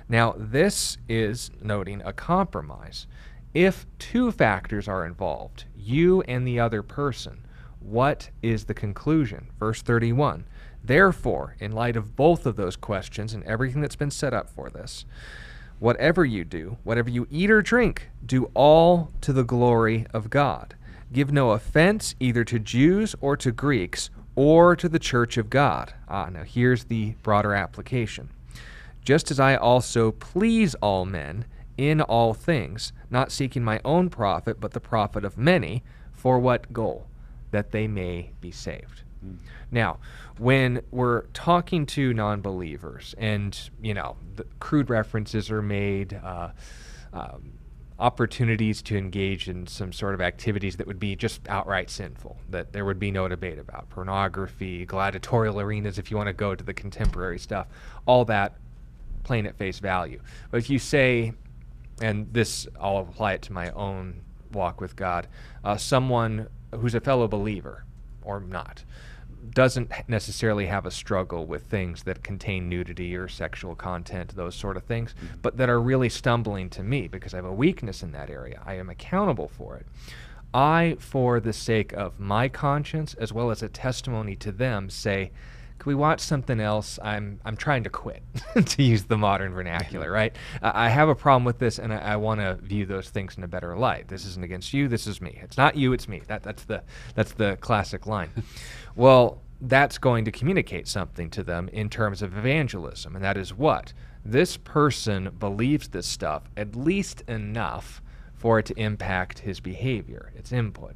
[0.08, 3.06] Now, this is noting a compromise.
[3.54, 7.46] If two factors are involved, you and the other person,
[7.80, 9.48] what is the conclusion?
[9.58, 10.46] Verse 31.
[10.82, 14.70] Therefore, in light of both of those questions and everything that's been set up for
[14.70, 15.04] this,
[15.78, 20.74] whatever you do, whatever you eat or drink, do all to the glory of God.
[21.12, 25.94] Give no offense either to Jews or to Greeks or to the church of God.
[26.08, 28.28] Ah, now here's the broader application.
[29.04, 34.60] Just as I also please all men, in all things, not seeking my own profit,
[34.60, 35.82] but the profit of many.
[36.12, 37.06] For what goal?
[37.50, 39.02] That they may be saved.
[39.24, 39.36] Mm.
[39.70, 39.98] Now,
[40.38, 44.16] when we're talking to non believers, and, you know,
[44.60, 46.50] crude references are made, uh,
[47.12, 47.52] um,
[47.98, 52.72] opportunities to engage in some sort of activities that would be just outright sinful, that
[52.72, 53.88] there would be no debate about.
[53.88, 57.66] Pornography, gladiatorial arenas, if you want to go to the contemporary stuff,
[58.04, 58.54] all that
[59.24, 60.20] plain at face value.
[60.50, 61.32] But if you say,
[62.00, 65.28] and this, I'll apply it to my own walk with God,
[65.64, 67.84] uh, someone who's a fellow believer
[68.22, 68.84] or not,
[69.50, 74.76] doesn't necessarily have a struggle with things that contain nudity or sexual content, those sort
[74.76, 75.36] of things, mm-hmm.
[75.42, 78.60] but that are really stumbling to me because I have a weakness in that area.
[78.66, 79.86] I am accountable for it.
[80.52, 85.30] I, for the sake of my conscience as well as a testimony to them, say,
[85.78, 86.98] can we watch something else?
[87.02, 88.22] I'm I'm trying to quit,
[88.66, 90.14] to use the modern vernacular, mm-hmm.
[90.14, 90.36] right?
[90.62, 93.44] I have a problem with this, and I, I want to view those things in
[93.44, 94.08] a better light.
[94.08, 94.88] This isn't against you.
[94.88, 95.38] This is me.
[95.42, 95.92] It's not you.
[95.92, 96.22] It's me.
[96.26, 96.82] That that's the
[97.14, 98.30] that's the classic line.
[98.96, 103.54] well, that's going to communicate something to them in terms of evangelism, and that is
[103.54, 103.92] what
[104.24, 108.02] this person believes this stuff at least enough
[108.34, 110.94] for it to impact his behavior, its input.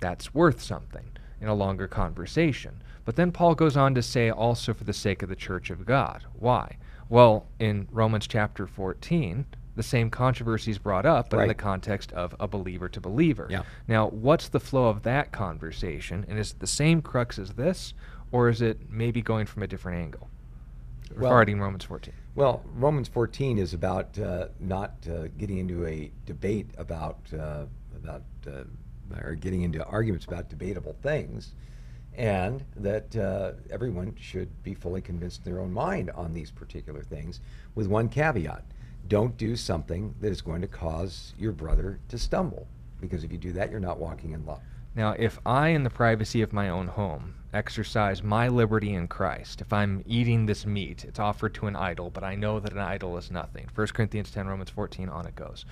[0.00, 2.82] That's worth something in a longer conversation.
[3.08, 5.86] But then Paul goes on to say also for the sake of the church of
[5.86, 6.24] God.
[6.34, 6.76] Why?
[7.08, 11.44] Well, in Romans chapter 14, the same controversy is brought up, but right.
[11.44, 13.46] in the context of a believer to believer.
[13.48, 13.62] Yeah.
[13.86, 16.26] Now, what's the flow of that conversation?
[16.28, 17.94] And is it the same crux as this,
[18.30, 20.28] or is it maybe going from a different angle
[21.16, 22.12] well, regarding Romans 14?
[22.34, 27.64] Well, Romans 14 is about uh, not uh, getting into a debate about uh,
[27.96, 28.64] about uh,
[29.22, 31.54] or getting into arguments about debatable things
[32.18, 37.02] and that uh, everyone should be fully convinced in their own mind on these particular
[37.02, 37.40] things,
[37.74, 38.64] with one caveat
[39.06, 42.66] don't do something that is going to cause your brother to stumble,
[43.00, 44.60] because if you do that, you're not walking in love.
[44.94, 49.60] Now, if I, in the privacy of my own home, exercise my liberty in Christ,
[49.60, 52.78] if I'm eating this meat, it's offered to an idol, but I know that an
[52.78, 53.68] idol is nothing.
[53.74, 55.64] 1 Corinthians 10, Romans 14, on it goes.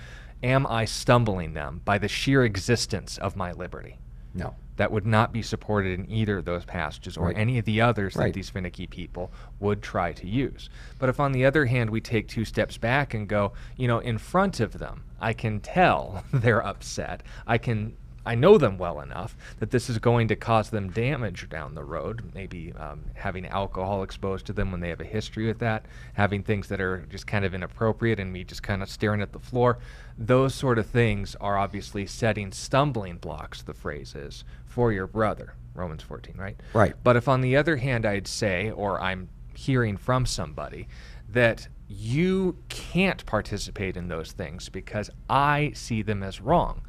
[0.43, 3.99] Am I stumbling them by the sheer existence of my liberty?
[4.37, 7.37] No that would not be supported in either of those passages or right.
[7.37, 8.27] any of the others right.
[8.27, 10.71] that these finicky people would try to use.
[10.99, 13.99] But if, on the other hand, we take two steps back and go, you know,
[13.99, 17.23] in front of them, I can tell they're upset.
[17.47, 21.49] I can I know them well enough that this is going to cause them damage
[21.49, 22.33] down the road.
[22.35, 26.43] Maybe um, having alcohol exposed to them when they have a history with that, having
[26.43, 29.39] things that are just kind of inappropriate and me just kind of staring at the
[29.39, 29.79] floor.
[30.19, 35.55] Those sort of things are obviously setting stumbling blocks, the phrase is, for your brother.
[35.75, 36.57] Romans 14, right?
[36.73, 36.95] Right.
[37.05, 40.89] But if on the other hand, I'd say, or I'm hearing from somebody,
[41.29, 46.83] that you can't participate in those things because I see them as wrong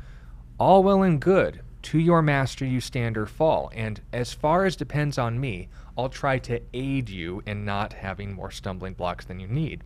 [0.60, 1.62] all well and good.
[1.84, 3.72] To your master you stand or fall.
[3.74, 8.34] And as far as depends on me, I'll try to aid you in not having
[8.34, 9.84] more stumbling blocks than you need.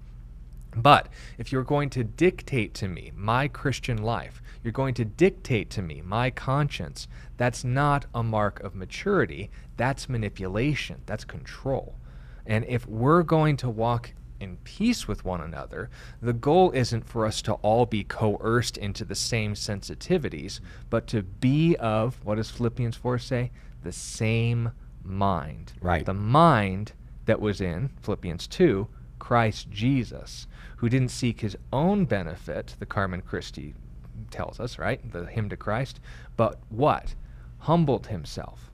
[0.75, 5.69] But if you're going to dictate to me my Christian life, you're going to dictate
[5.71, 7.07] to me my conscience,
[7.37, 9.49] that's not a mark of maturity.
[9.77, 11.01] That's manipulation.
[11.05, 11.95] That's control.
[12.45, 15.89] And if we're going to walk in peace with one another,
[16.21, 21.23] the goal isn't for us to all be coerced into the same sensitivities, but to
[21.23, 23.51] be of, what does Philippians 4 say?
[23.83, 24.71] The same
[25.03, 25.73] mind.
[25.81, 26.05] Right.
[26.05, 26.93] The mind
[27.25, 28.87] that was in Philippians 2,
[29.19, 33.75] Christ Jesus, who didn't seek his own benefit, the Carmen Christi
[34.31, 35.11] tells us, right?
[35.11, 35.99] The hymn to Christ,
[36.35, 37.13] but what?
[37.59, 38.71] Humbled himself.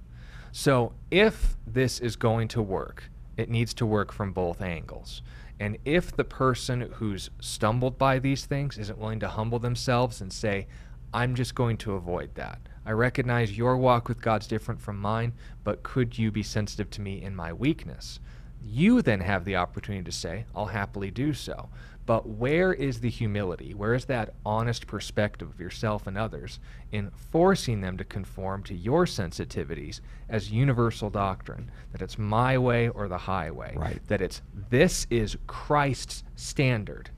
[0.52, 3.04] So if this is going to work,
[3.36, 5.22] it needs to work from both angles.
[5.60, 10.32] And if the person who's stumbled by these things isn't willing to humble themselves and
[10.32, 10.68] say,
[11.14, 12.60] I'm just going to avoid that.
[12.86, 17.02] I recognize your walk with God's different from mine, but could you be sensitive to
[17.02, 18.20] me in my weakness?
[18.64, 21.70] You then have the opportunity to say, I'll happily do so.
[22.06, 23.74] But where is the humility?
[23.74, 26.60] Where is that honest perspective of yourself and others
[26.94, 31.70] in forcing them to conform to your sensitivities as universal doctrine?
[31.92, 33.76] That it's my way or the highway.
[33.76, 34.00] Right.
[34.08, 37.10] That it's this is Christ's standard,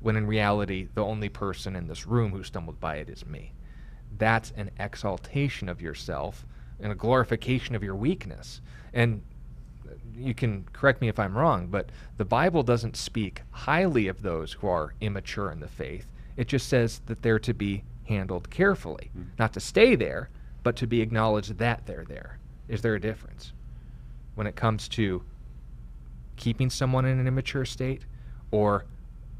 [0.00, 3.52] when in reality, the only person in this room who stumbled by it is me.
[4.18, 6.44] That's an exaltation of yourself
[6.80, 8.60] and a glorification of your weakness.
[8.92, 9.22] And
[10.16, 14.52] you can correct me if I'm wrong, but the Bible doesn't speak highly of those
[14.52, 16.06] who are immature in the faith.
[16.36, 19.26] It just says that they're to be handled carefully, mm.
[19.38, 20.30] not to stay there,
[20.62, 22.38] but to be acknowledged that they're there.
[22.68, 23.52] Is there a difference
[24.34, 25.22] when it comes to
[26.36, 28.02] keeping someone in an immature state
[28.50, 28.84] or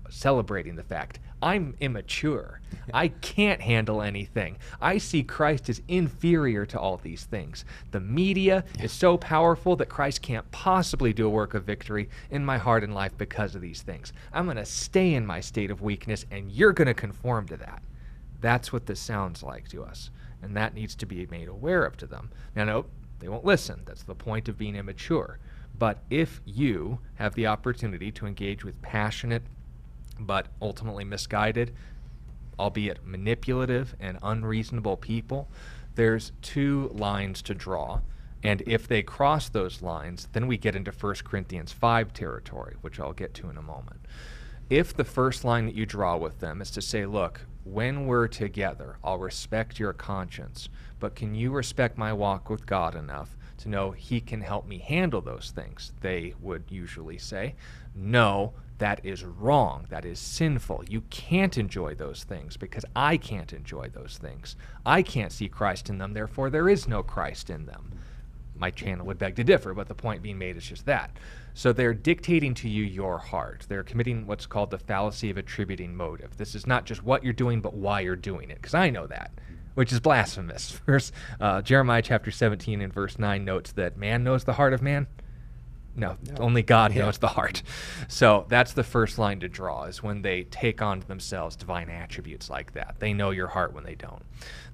[0.08, 2.60] celebrating the fact I'm immature.
[2.92, 4.58] I can't handle anything.
[4.80, 7.64] I see Christ as inferior to all these things.
[7.90, 12.44] The media is so powerful that Christ can't possibly do a work of victory in
[12.44, 14.12] my heart and life because of these things.
[14.32, 17.56] I'm going to stay in my state of weakness, and you're going to conform to
[17.58, 17.82] that.
[18.40, 20.10] That's what this sounds like to us.
[20.42, 22.30] And that needs to be made aware of to them.
[22.54, 23.82] Now, nope, they won't listen.
[23.86, 25.38] That's the point of being immature.
[25.78, 29.42] But if you have the opportunity to engage with passionate
[30.18, 31.74] but ultimately misguided,
[32.58, 35.48] albeit manipulative and unreasonable people,
[35.94, 38.00] there's two lines to draw.
[38.42, 43.00] And if they cross those lines, then we get into 1 Corinthians 5 territory, which
[43.00, 44.00] I'll get to in a moment.
[44.68, 48.28] If the first line that you draw with them is to say, look, when we're
[48.28, 50.68] together, I'll respect your conscience,
[51.00, 54.78] but can you respect my walk with God enough to know He can help me
[54.78, 55.92] handle those things?
[56.00, 57.54] They would usually say,
[57.94, 59.86] no, that is wrong.
[59.90, 60.84] That is sinful.
[60.88, 64.56] You can't enjoy those things because I can't enjoy those things.
[64.84, 67.92] I can't see Christ in them, therefore, there is no Christ in them.
[68.56, 71.10] My channel would beg to differ, but the point being made is just that.
[71.54, 73.66] So they're dictating to you your heart.
[73.68, 76.36] They're committing what's called the fallacy of attributing motive.
[76.36, 79.06] This is not just what you're doing, but why you're doing it, because I know
[79.06, 79.32] that
[79.74, 80.70] which is blasphemous.
[80.86, 84.82] Verse uh, Jeremiah chapter 17 and verse 9 notes that man knows the heart of
[84.82, 85.06] man,
[85.96, 86.34] no, no.
[86.38, 87.02] only God yeah.
[87.02, 87.62] knows the heart.
[88.08, 92.50] So that's the first line to draw is when they take on themselves divine attributes
[92.50, 92.96] like that.
[92.98, 94.22] They know your heart when they don't.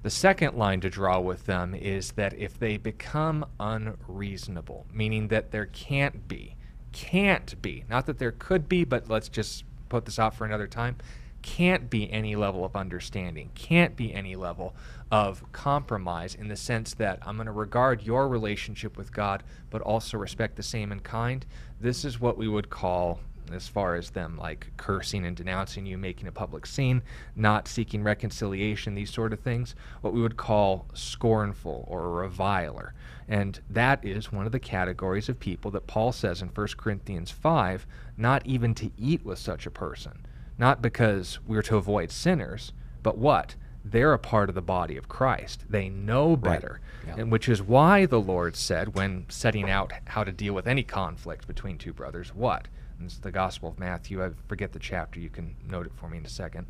[0.03, 5.51] The second line to draw with them is that if they become unreasonable, meaning that
[5.51, 6.55] there can't be,
[6.91, 10.67] can't be, not that there could be, but let's just put this out for another
[10.67, 10.97] time,
[11.41, 14.75] can't be any level of understanding, can't be any level
[15.11, 19.81] of compromise in the sense that I'm going to regard your relationship with God, but
[19.81, 21.45] also respect the same in kind.
[21.79, 23.19] This is what we would call,
[23.51, 27.01] as far as them like cursing and denouncing you, making a public scene,
[27.35, 32.93] not seeking reconciliation, these sort of things, what we would call scornful or a reviler.
[33.27, 37.31] And that is one of the categories of people that Paul says in 1 Corinthians
[37.31, 37.85] 5
[38.17, 40.20] not even to eat with such a person
[40.61, 42.71] not because we're to avoid sinners,
[43.01, 43.55] but what?
[43.83, 45.65] They're a part of the body of Christ.
[45.67, 46.79] They know better.
[47.03, 47.07] Right.
[47.17, 47.21] Yeah.
[47.23, 50.83] And which is why the Lord said when setting out how to deal with any
[50.83, 52.67] conflict between two brothers, what?
[52.99, 54.23] And it's the Gospel of Matthew.
[54.23, 55.19] I forget the chapter.
[55.19, 56.67] You can note it for me in a second.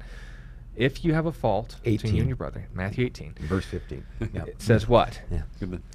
[0.73, 1.97] If you have a fault 18.
[1.97, 4.45] between you and your brother, Matthew 18, verse 15, yeah.
[4.45, 5.21] it says what?
[5.29, 5.41] Yeah.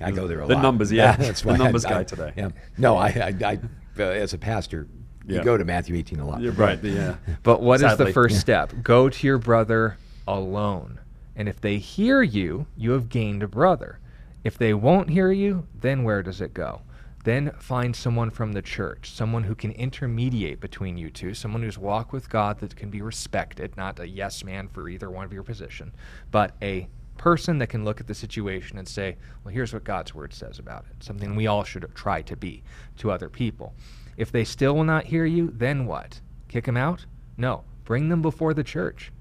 [0.03, 0.61] I go there a the lot.
[0.61, 1.17] numbers, yeah.
[1.17, 2.33] that's the numbers I, guy today.
[2.37, 2.51] Yeah.
[2.77, 3.59] No, I, I, I
[3.99, 4.87] uh, as a pastor,
[5.27, 5.39] yeah.
[5.39, 6.41] You go to Matthew 18 a lot.
[6.41, 6.83] You're right.
[6.83, 7.17] Yeah.
[7.43, 7.93] But what Sadly.
[7.93, 8.73] is the first step?
[8.83, 11.01] Go to your brother alone.
[11.35, 13.99] And if they hear you, you have gained a brother.
[14.45, 16.83] If they won't hear you, then where does it go?
[17.25, 21.77] Then find someone from the church, someone who can intermediate between you two, someone who's
[21.77, 25.33] walked with God that can be respected, not a yes man for either one of
[25.33, 25.93] your position,
[26.31, 30.15] but a person that can look at the situation and say, well, here's what God's
[30.15, 31.03] word says about it.
[31.03, 32.63] Something we all should try to be
[32.99, 33.75] to other people.
[34.17, 36.21] If they still will not hear you, then what?
[36.49, 37.07] Kick them out?
[37.37, 37.65] No.
[37.85, 39.13] Bring them before the church.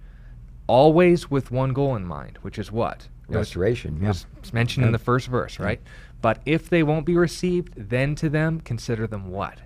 [0.68, 3.08] Always with one goal in mind, which is what?
[3.28, 4.00] Restoration.
[4.02, 4.50] Was, yeah.
[4.54, 4.88] mentioned yeah.
[4.88, 5.80] in the first verse, right?
[5.84, 5.92] Yeah.
[6.22, 9.60] But if they won't be received, then to them consider them what?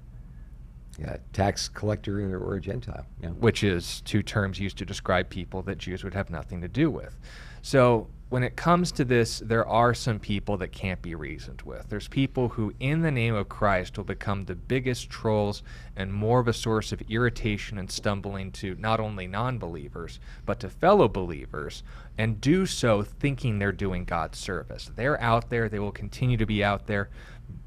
[0.99, 3.05] Yeah, tax collector or a Gentile.
[3.21, 3.29] Yeah.
[3.29, 6.91] Which is two terms used to describe people that Jews would have nothing to do
[6.91, 7.17] with.
[7.61, 11.89] So when it comes to this, there are some people that can't be reasoned with.
[11.89, 15.63] There's people who, in the name of Christ, will become the biggest trolls
[15.95, 20.59] and more of a source of irritation and stumbling to not only non believers, but
[20.59, 21.81] to fellow believers,
[22.19, 24.91] and do so thinking they're doing God's service.
[24.95, 27.09] They're out there, they will continue to be out there.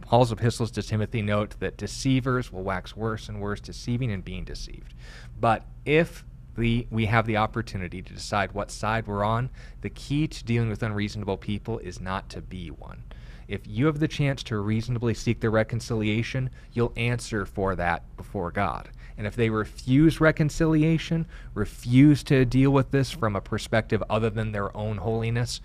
[0.03, 4.45] Paul's epistles to Timothy note that deceivers will wax worse and worse, deceiving and being
[4.45, 4.95] deceived.
[5.41, 6.25] But if
[6.57, 9.51] the, we have the opportunity to decide what side we're on.
[9.81, 13.03] The key to dealing with unreasonable people is not to be one.
[13.49, 18.51] If you have the chance to reasonably seek their reconciliation, you'll answer for that before
[18.51, 18.91] God.
[19.19, 24.53] And if they refuse reconciliation, refuse to deal with this from a perspective other than
[24.53, 25.61] their own holiness,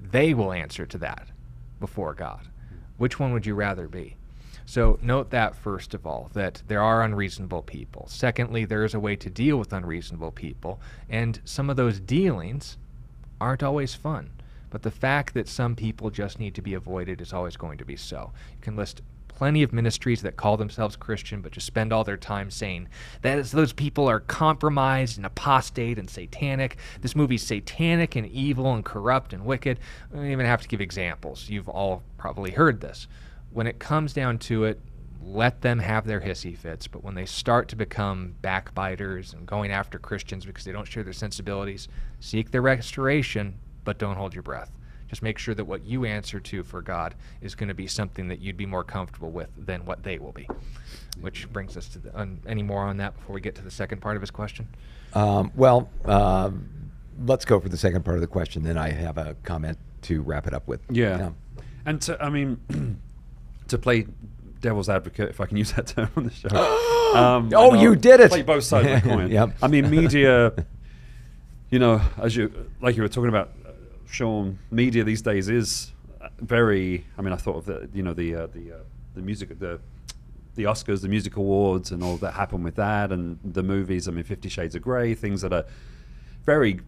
[0.00, 1.28] they will answer to that
[1.78, 2.48] before God.
[2.98, 4.16] Which one would you rather be?
[4.70, 8.06] So note that first of all, that there are unreasonable people.
[8.08, 12.78] Secondly, there is a way to deal with unreasonable people, and some of those dealings
[13.40, 14.30] aren't always fun.
[14.70, 17.84] But the fact that some people just need to be avoided is always going to
[17.84, 18.30] be so.
[18.52, 22.16] You can list plenty of ministries that call themselves Christian, but just spend all their
[22.16, 22.86] time saying
[23.22, 26.76] that those people are compromised and apostate and satanic.
[27.00, 29.80] This movie's satanic and evil and corrupt and wicked.
[30.12, 31.48] I don't even have to give examples.
[31.50, 33.08] You've all probably heard this
[33.52, 34.80] when it comes down to it,
[35.22, 36.86] let them have their hissy fits.
[36.86, 41.02] But when they start to become backbiters and going after Christians because they don't share
[41.02, 41.88] their sensibilities,
[42.20, 44.72] seek their restoration, but don't hold your breath.
[45.08, 48.28] Just make sure that what you answer to for God is going to be something
[48.28, 50.48] that you'd be more comfortable with than what they will be.
[51.20, 53.72] Which brings us to the, um, any more on that before we get to the
[53.72, 54.68] second part of his question?
[55.12, 56.52] Um, well, uh,
[57.24, 58.62] let's go for the second part of the question.
[58.62, 60.80] Then I have a comment to wrap it up with.
[60.88, 61.30] Yeah.
[61.84, 63.00] And to, I mean,
[63.70, 64.06] to play
[64.60, 66.48] devil's advocate, if I can use that term on the show.
[67.16, 68.30] um, Oh, you did it!
[68.30, 69.30] Play both sides of the coin.
[69.30, 69.56] Yep.
[69.62, 70.52] I mean, media.
[71.70, 73.70] You know, as you like, you were talking about, uh,
[74.10, 74.58] Sean.
[74.70, 75.92] Media these days is
[76.40, 77.06] very.
[77.16, 78.76] I mean, I thought of the, you know, the uh, the uh,
[79.14, 79.80] the music, the
[80.56, 84.08] the Oscars, the music awards, and all that happened with that, and the movies.
[84.08, 85.64] I mean, Fifty Shades of Grey, things that are
[86.44, 86.80] very,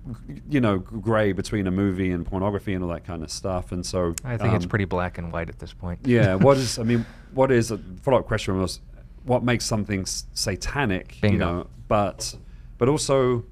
[0.48, 3.72] you know, grey between a movie and pornography and all that kind of stuff.
[3.72, 6.00] And so I think it's um, pretty black and white at this point.
[6.05, 6.34] yeah.
[6.42, 6.78] What is?
[6.78, 8.80] I mean, what is a follow up question was,
[9.24, 11.16] what makes something s- satanic?
[11.22, 11.38] You Bingo.
[11.38, 12.36] know, but
[12.78, 13.44] but also,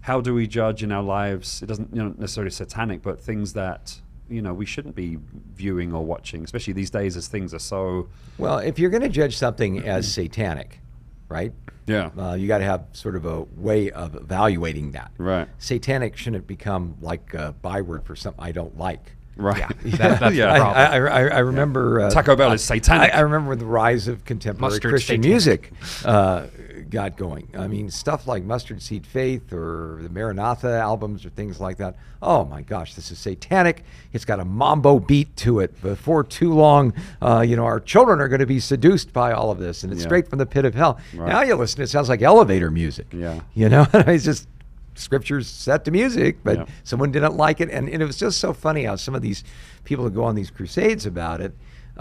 [0.00, 1.62] how do we judge in our lives?
[1.62, 5.18] It doesn't you know necessarily satanic, but things that you know we shouldn't be
[5.54, 8.08] viewing or watching, especially these days as things are so.
[8.38, 10.80] Well, if you're going to judge something as satanic,
[11.28, 11.52] right?
[11.86, 12.10] Yeah.
[12.18, 15.10] Uh, you got to have sort of a way of evaluating that.
[15.18, 15.48] Right.
[15.58, 19.12] Satanic shouldn't become like a byword for something I don't like.
[19.36, 19.58] Right.
[19.58, 20.52] Yeah, that- that's the yeah.
[20.62, 23.12] I, I, I remember uh, Taco Bell is satanic.
[23.12, 25.30] I, I remember the rise of contemporary Mustard Christian satanic.
[25.30, 25.72] music
[26.04, 26.46] uh,
[26.90, 27.48] got going.
[27.56, 31.96] I mean, stuff like Mustard Seed Faith or the Maranatha albums or things like that.
[32.22, 33.84] Oh my gosh, this is satanic.
[34.12, 35.80] It's got a mambo beat to it.
[35.82, 39.50] Before too long, uh, you know, our children are going to be seduced by all
[39.50, 40.08] of this, and it's Yeah.
[40.08, 40.98] straight from the pit of hell.
[41.14, 41.28] Right.
[41.28, 43.06] Now you listen, it sounds like elevator music.
[43.12, 43.40] Yeah.
[43.54, 44.48] You know, it's just
[44.94, 46.66] scriptures set to music, but Yeah.
[46.84, 49.42] someone didn't like it, and, and it was just so funny how some of these
[49.84, 51.52] people who go on these crusades about it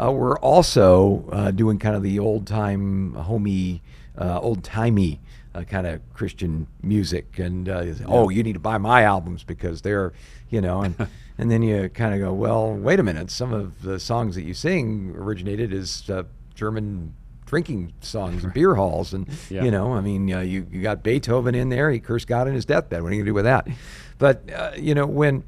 [0.01, 3.81] uh, were also uh, doing kind of the old time, homey,
[4.17, 5.19] uh, old timey.
[5.55, 9.83] Uh, kind of Christian music, and uh, oh, you need to buy my albums because
[9.83, 10.11] they're,
[10.49, 10.95] you know, and
[11.37, 13.29] and then you kind of go, well, wait a minute.
[13.29, 16.23] Some of the songs that you sing originated as uh,
[16.55, 17.13] German
[17.45, 19.63] drinking songs and beer halls, and Yeah.
[19.63, 21.91] you know, I mean, uh, you you got Beethoven in there.
[21.91, 23.03] He cursed God in his deathbed.
[23.03, 23.67] What are you gonna do with that?
[24.17, 25.43] But uh, you know, when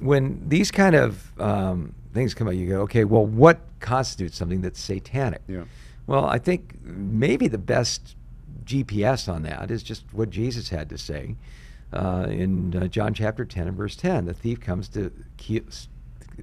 [0.00, 4.60] when these kind of um, things come out, you go, okay, well, what constitutes something
[4.60, 5.42] that's satanic?
[5.46, 5.66] Yeah.
[6.06, 8.16] Well, I think maybe the best
[8.64, 11.36] GPS on that is just what Jesus had to say
[11.92, 14.26] uh, in uh, John chapter 10 and verse 10.
[14.26, 15.12] The thief comes to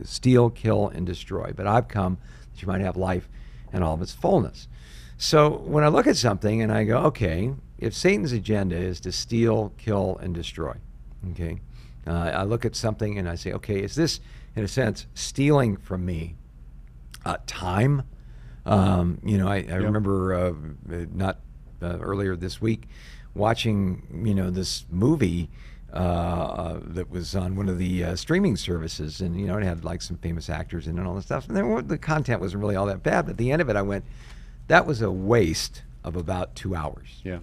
[0.03, 2.17] steal, kill, and destroy, but I've come
[2.51, 3.29] that you might have life
[3.71, 4.67] and all of its fullness.
[5.17, 9.11] So when I look at something and I go, okay, if Satan's agenda is to
[9.11, 10.75] steal, kill, and destroy,
[11.31, 11.59] okay,
[12.05, 14.19] uh, I look at something and I say, okay, is this,
[14.55, 16.35] in a sense, stealing from me
[17.25, 18.03] uh, time?
[18.65, 20.49] Um, you know, I, I remember uh,
[20.93, 21.39] uh, not
[21.81, 22.87] uh, earlier this week
[23.35, 25.49] watching, you know, this movie
[25.91, 29.63] uh, uh, that was on one of the uh, streaming services, and you know, it
[29.63, 31.47] had like some famous actors in it and all this stuff.
[31.47, 33.75] And then the content wasn't really all that bad, but at the end of it,
[33.75, 34.05] I went,
[34.67, 37.39] that was a waste of about two hours Yeah.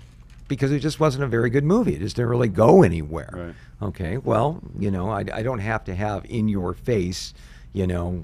[0.49, 1.95] because it just wasn't a very good movie.
[1.95, 3.31] It just didn't really go anywhere.
[3.33, 3.55] Right.
[3.89, 7.33] Okay, well, you know, I, I don't have to have in your face,
[7.73, 8.23] you know,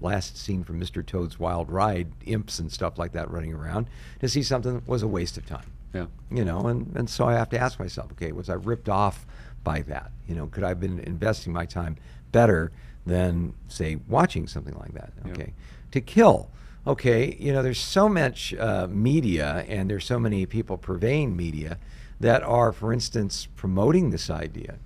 [0.00, 1.04] uh, last scene from Mr.
[1.04, 3.88] Toad's Wild Ride, imps and stuff like that running around
[4.20, 5.72] to see something that was a waste of time.
[5.92, 6.06] Yeah.
[6.30, 9.26] You know, and, and so I have to ask myself, okay, was I ripped off
[9.64, 10.12] by that?
[10.28, 11.96] You know, could I have been investing my time
[12.32, 12.70] better
[13.04, 15.12] than, say, watching something like that?
[15.24, 15.32] Yeah.
[15.32, 15.52] Okay.
[15.92, 16.50] To kill,
[16.86, 21.78] okay, you know, there's so much uh, media and there's so many people purveying media
[22.20, 24.78] that are, for instance, promoting this idea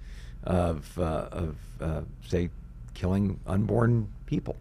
[0.45, 2.51] of, uh, of uh, say,
[3.01, 4.57] killing unborn people.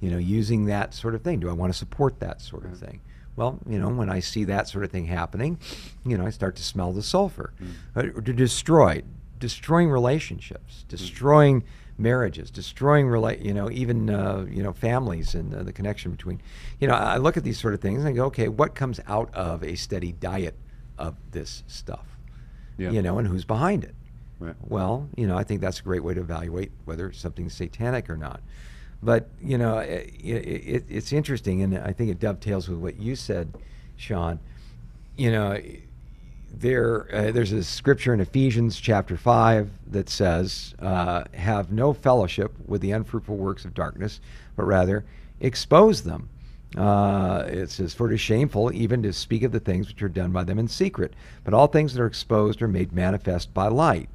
[0.00, 1.40] You know, using that sort of thing.
[1.40, 3.00] Do I want to support that sort of thing?
[3.36, 5.58] Well, you know, when I see that sort of thing happening,
[6.04, 7.52] you know, I start to smell the sulfur.
[7.94, 9.02] Uh, to destroy,
[9.38, 11.64] destroying relationships, destroying
[11.98, 16.40] marriages, destroying rela- you know, even uh, you know, families and uh, the connection between.
[16.80, 19.00] You know, I look at these sort of things and I go, okay, what comes
[19.06, 20.56] out of a steady diet
[20.96, 22.06] of this stuff?
[22.76, 22.90] Yeah.
[22.90, 23.94] You know, and who's behind it?
[24.40, 24.54] Right.
[24.60, 28.16] Well, you know, I think that's a great way to evaluate whether something's satanic or
[28.16, 28.40] not.
[29.02, 33.16] But you know, it, it, it's interesting, and I think it dovetails with what you
[33.16, 33.52] said,
[33.96, 34.40] Sean.
[35.16, 35.60] You know,
[36.52, 42.52] there uh, there's a scripture in Ephesians chapter five that says, uh, "Have no fellowship
[42.66, 44.20] with the unfruitful works of darkness,
[44.56, 45.04] but rather
[45.40, 46.28] expose them."
[46.76, 50.08] Uh, it says, "For it is shameful even to speak of the things which are
[50.08, 51.14] done by them in secret,
[51.44, 54.08] but all things that are exposed are made manifest by light."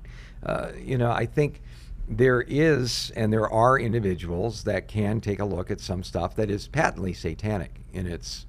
[0.45, 1.61] Uh, you know, I think
[2.07, 6.49] there is and there are individuals that can take a look at some stuff that
[6.49, 8.45] is patently satanic in its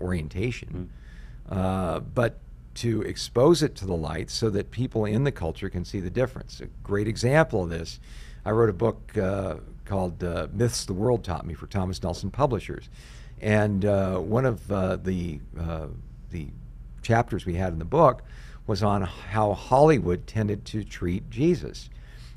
[0.00, 0.90] orientation,
[1.50, 2.38] uh, but
[2.72, 6.10] to expose it to the light so that people in the culture can see the
[6.10, 6.60] difference.
[6.60, 8.00] A great example of this,
[8.44, 12.30] I wrote a book uh, called uh, Myths the World Taught Me for Thomas Nelson
[12.30, 12.88] Publishers.
[13.40, 15.88] And uh, one of uh, the, uh,
[16.30, 16.48] the
[17.02, 18.22] chapters we had in the book
[18.70, 21.90] was on how Hollywood tended to treat Jesus.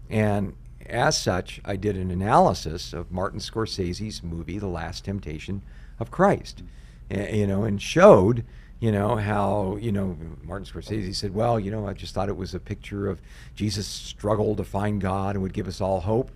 [0.09, 0.55] And
[0.87, 5.61] as such, I did an analysis of Martin Scorsese's movie, The Last Temptation
[5.99, 6.63] of Christ,
[7.11, 8.43] A- you know, and showed,
[8.79, 12.35] you know, how, you know, Martin Scorsese said, well, you know, I just thought it
[12.35, 13.21] was a picture of
[13.53, 16.31] Jesus' struggle to find God and would give us all hope.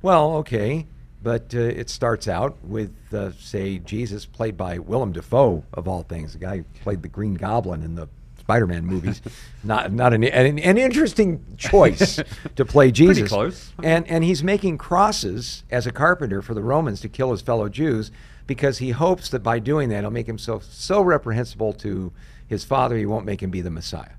[0.00, 0.86] Well, okay,
[1.24, 6.04] but uh, it starts out with, uh, say, Jesus, played by Willem Dafoe, of all
[6.04, 8.08] things, the guy who played the Green Goblin in the
[8.50, 9.22] Spider-Man movies.
[9.64, 12.20] not not an, an, an interesting choice
[12.56, 13.28] to play Jesus.
[13.28, 13.72] close.
[13.82, 17.68] And and he's making crosses as a carpenter for the Romans to kill his fellow
[17.68, 18.10] Jews
[18.46, 22.12] because he hopes that by doing that he'll make himself so reprehensible to
[22.48, 24.14] his father he won't make him be the Messiah.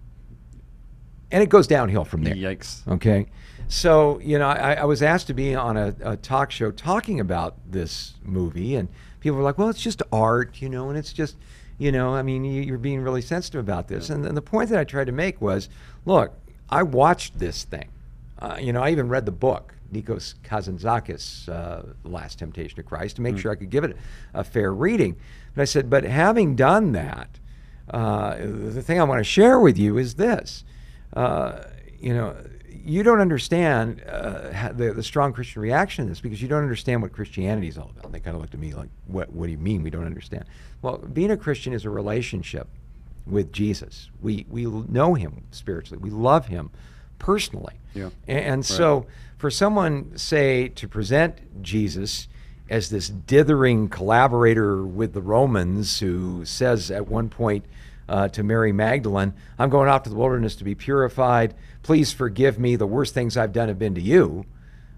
[1.31, 2.35] And it goes downhill from there.
[2.35, 2.87] Yikes.
[2.87, 3.27] Okay.
[3.67, 7.21] So, you know, I, I was asked to be on a, a talk show talking
[7.21, 8.89] about this movie, and
[9.21, 11.37] people were like, well, it's just art, you know, and it's just,
[11.81, 14.11] you know, I mean, you, you're being really sensitive about this.
[14.11, 15.67] And, and the point that I tried to make was
[16.05, 16.31] look,
[16.69, 17.89] I watched this thing.
[18.37, 22.85] Uh, you know, I even read the book, Nikos Kazantzakis, uh, The Last Temptation of
[22.85, 23.97] Christ, to make sure I could give it
[24.35, 25.15] a fair reading.
[25.55, 27.39] But I said, but having done that,
[27.89, 30.63] uh, the thing I want to share with you is this.
[31.13, 31.63] Uh,
[31.99, 32.35] you know,
[32.85, 37.01] you don't understand uh, the, the strong Christian reaction to this because you don't understand
[37.01, 38.05] what Christianity is all about.
[38.05, 40.05] And they kind of looked at me like, what, what do you mean we don't
[40.05, 40.45] understand?
[40.81, 42.67] Well, being a Christian is a relationship
[43.25, 44.09] with Jesus.
[44.21, 46.71] We, we know him spiritually, we love him
[47.19, 47.75] personally.
[47.93, 48.09] Yeah.
[48.27, 49.05] A- And, so
[49.37, 52.27] for someone, say, to present Jesus
[52.69, 57.65] as this dithering collaborator with the Romans who says at one point
[58.11, 61.55] uh, to Mary Magdalene, I'm going out to the wilderness to be purified.
[61.81, 62.75] Please forgive me.
[62.75, 64.45] The worst things I've done have been to you.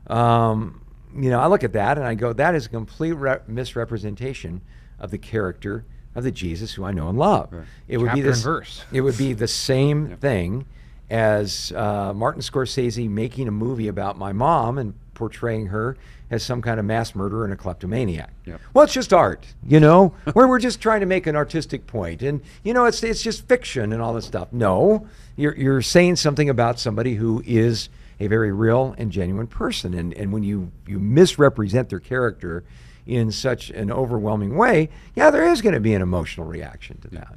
[0.07, 0.81] Um,
[1.15, 4.61] you know, I look at that and I go, that is a complete re- misrepresentation
[4.99, 5.85] of the character
[6.15, 7.49] of the Jesus who I know and love.
[7.51, 7.65] Right.
[7.87, 8.83] It would be Chapter this, verse.
[8.91, 10.15] It would be the same Yeah.
[10.15, 10.65] thing
[11.09, 15.97] as uh, Martin Scorsese making a movie about my mom and portraying her
[16.29, 18.31] as some kind of mass murderer and a kleptomaniac.
[18.45, 18.61] Yep.
[18.73, 20.15] Well, it's just art, you know.
[20.33, 23.47] Where we're just trying to make an artistic point, and you know, it's it's just
[23.47, 24.47] fiction and all this stuff.
[24.51, 27.89] No, you're you're saying something about somebody who is
[28.19, 32.63] a very real and genuine person, and and when you you misrepresent their character
[33.05, 37.09] in such an overwhelming way, yeah, there is going to be an emotional reaction to
[37.09, 37.35] that.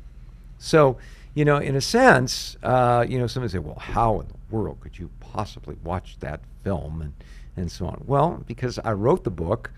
[0.58, 0.96] So,
[1.34, 4.78] you know, in a sense, uh, you know, somebody say, well, how in the world
[4.80, 7.12] could you possibly watch that film and,
[7.56, 8.02] and so on?
[8.06, 9.70] Well, because I wrote the book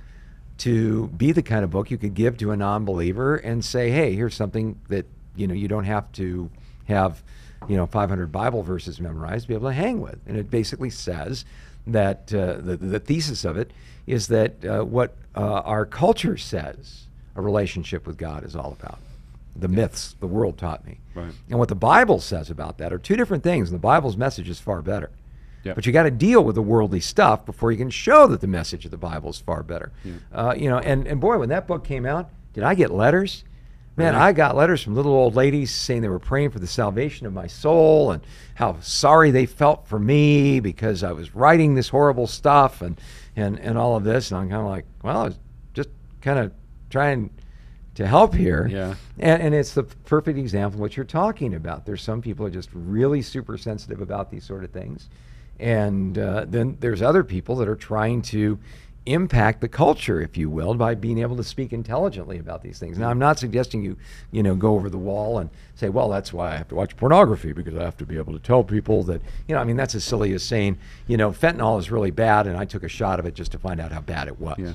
[0.58, 4.14] to be the kind of book you could give to a non-believer and say, hey,
[4.14, 5.06] here's something that,
[5.36, 6.50] you know, you don't have to
[6.86, 7.22] have,
[7.68, 10.18] you know, 500 Bible verses memorized to be able to hang with.
[10.26, 11.44] And it basically says
[11.86, 13.70] that uh, the, the thesis of it
[14.06, 17.04] is that uh, what uh, our culture says
[17.36, 18.98] a relationship with God is all about
[19.58, 20.98] the myths the world taught me.
[21.14, 21.32] Right.
[21.50, 23.70] And what the Bible says about that are two different things.
[23.70, 25.10] And the Bible's message is far better.
[25.64, 25.74] Yeah.
[25.74, 28.46] But you got to deal with the worldly stuff before you can show that the
[28.46, 29.92] message of the Bible is far better.
[30.04, 30.12] Yeah.
[30.32, 33.44] Uh, you know, and, and boy, when that book came out, did I get letters?
[33.96, 34.14] Man?
[34.14, 37.32] I got letters from little old ladies saying they were praying for the salvation of
[37.32, 38.22] my soul and
[38.54, 43.00] how sorry they felt for me because I was writing this horrible stuff and,
[43.34, 44.30] and, and all of this.
[44.30, 45.38] And I'm kind of like, well, I was
[45.74, 45.88] just
[46.20, 46.52] kind of
[46.90, 47.30] trying
[47.96, 48.68] to help here.
[48.70, 48.94] Yeah.
[49.18, 51.84] And, and it's the perfect example of what you're talking about.
[51.84, 55.08] There's some people who are just really super sensitive about these sort of things.
[55.60, 58.58] And uh, then there's other people that are trying to
[59.06, 62.98] impact the culture, if you will, by being able to speak intelligently about these things.
[62.98, 63.96] Now, I'm not suggesting you,
[64.30, 66.96] you know, go over the wall and say, well, that's why I have to watch
[66.96, 69.76] pornography because I have to be able to tell people that, you know, I mean,
[69.76, 72.88] that's as silly as saying, you know, fentanyl is really bad and I took a
[72.88, 74.58] shot of it just to find out how bad it was.
[74.58, 74.74] Yeah.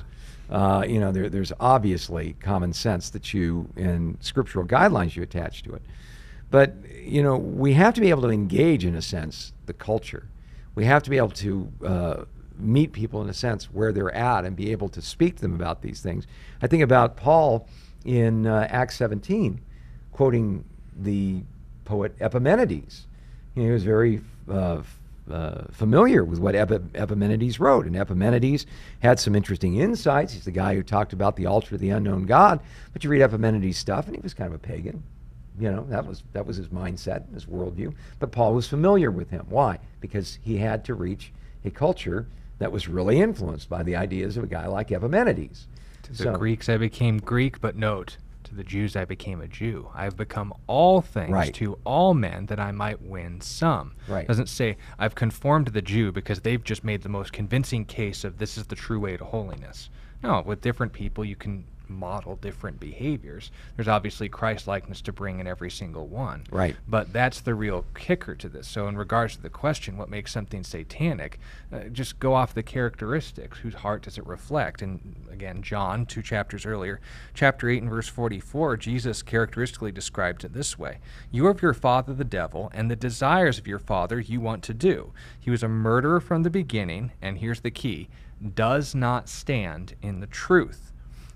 [0.50, 5.62] Uh, you know, there, there's obviously common sense that you and scriptural guidelines you attach
[5.62, 5.82] to it.
[6.50, 10.28] But, you know, we have to be able to engage, in a sense, the culture.
[10.74, 12.24] We have to be able to uh,
[12.58, 15.54] meet people, in a sense, where they're at and be able to speak to them
[15.54, 16.26] about these things.
[16.62, 17.68] I think about Paul
[18.04, 19.60] in uh, Acts 17,
[20.12, 20.64] quoting
[20.96, 21.42] the
[21.84, 23.06] poet Epimenides.
[23.54, 24.20] You know, he was very
[24.50, 24.82] uh,
[25.30, 28.66] uh, familiar with what Epi- Epimenides wrote, and Epimenides
[29.00, 30.32] had some interesting insights.
[30.32, 32.60] He's the guy who talked about the altar of the unknown God.
[32.92, 35.02] But you read Epimenides' stuff, and he was kind of a pagan.
[35.58, 37.94] You know, that was that was his mindset, his worldview.
[38.18, 39.46] But Paul was familiar with him.
[39.48, 39.78] Why?
[40.00, 41.32] Because he had to reach
[41.64, 42.26] a culture
[42.58, 45.66] that was really influenced by the ideas of a guy like Epimenides.
[46.04, 49.88] To the Greeks, I became Greek, but note, to the Jews I became a Jew.
[49.94, 51.54] I have become all things Right.
[51.54, 53.92] to all men that I might win some.
[54.08, 54.26] Right.
[54.28, 58.22] Doesn't say I've conformed to the Jew because they've just made the most convincing case
[58.24, 59.88] of this is the true way to holiness.
[60.22, 63.50] No, with different people you can model different behaviors.
[63.76, 66.44] There's obviously Christ likeness to bring in every single one.
[66.50, 66.76] Right.
[66.88, 68.68] But that's the real kicker to this.
[68.68, 71.38] So, in regards to the question, what makes something satanic,
[71.72, 73.58] uh, just go off the characteristics.
[73.58, 74.82] Whose heart does it reflect?
[74.82, 77.00] And again, John, two chapters earlier,
[77.34, 80.98] chapter 8 and verse 44, Jesus characteristically describes it this way
[81.30, 84.62] You are of your father, the devil, and the desires of your father you want
[84.64, 85.12] to do.
[85.38, 88.08] He was a murderer from the beginning, and here's the key
[88.54, 90.92] does not stand in the truth.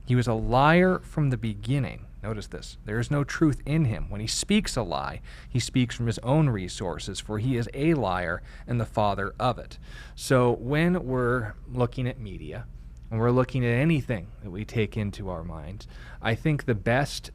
[0.08, 2.06] He was a liar from the beginning.
[2.22, 2.78] Notice this.
[2.86, 4.08] There is no truth in him.
[4.08, 7.92] When he speaks a lie, he speaks from his own resources, for he is a
[7.92, 9.78] liar and the father of it.
[10.14, 12.64] So when we're looking at media,
[13.10, 15.86] and we're looking at anything that we take into our minds,
[16.22, 17.30] I think the best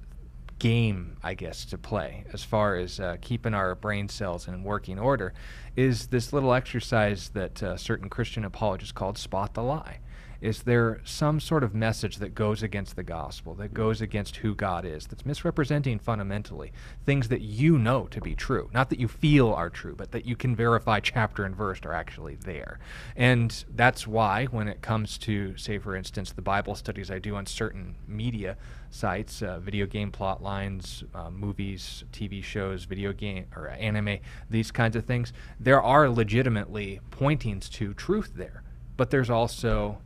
[0.57, 4.97] game, I guess, to play as far as uh, keeping our brain cells in working
[4.97, 5.35] order
[5.75, 9.99] is this little exercise that uh, certain Christian apologists called spot the lie.
[10.43, 14.53] Is there some sort of message that goes against the gospel, that goes against who
[14.53, 16.73] God is, that's misrepresenting fundamentally
[17.05, 18.69] things that you know to be true?
[18.73, 21.93] Not that you feel are true, but that you can verify chapter and verse are
[21.93, 22.79] actually there.
[23.15, 27.37] And that's why, when it comes to, say, for instance, the Bible studies I do
[27.37, 28.57] on certain media
[28.89, 34.17] sites, uh, video game plot lines, uh, movies, TV shows, video game or anime,
[34.49, 38.61] these kinds of things, there are legitimately pointings to truth there.
[38.97, 39.99] But there's also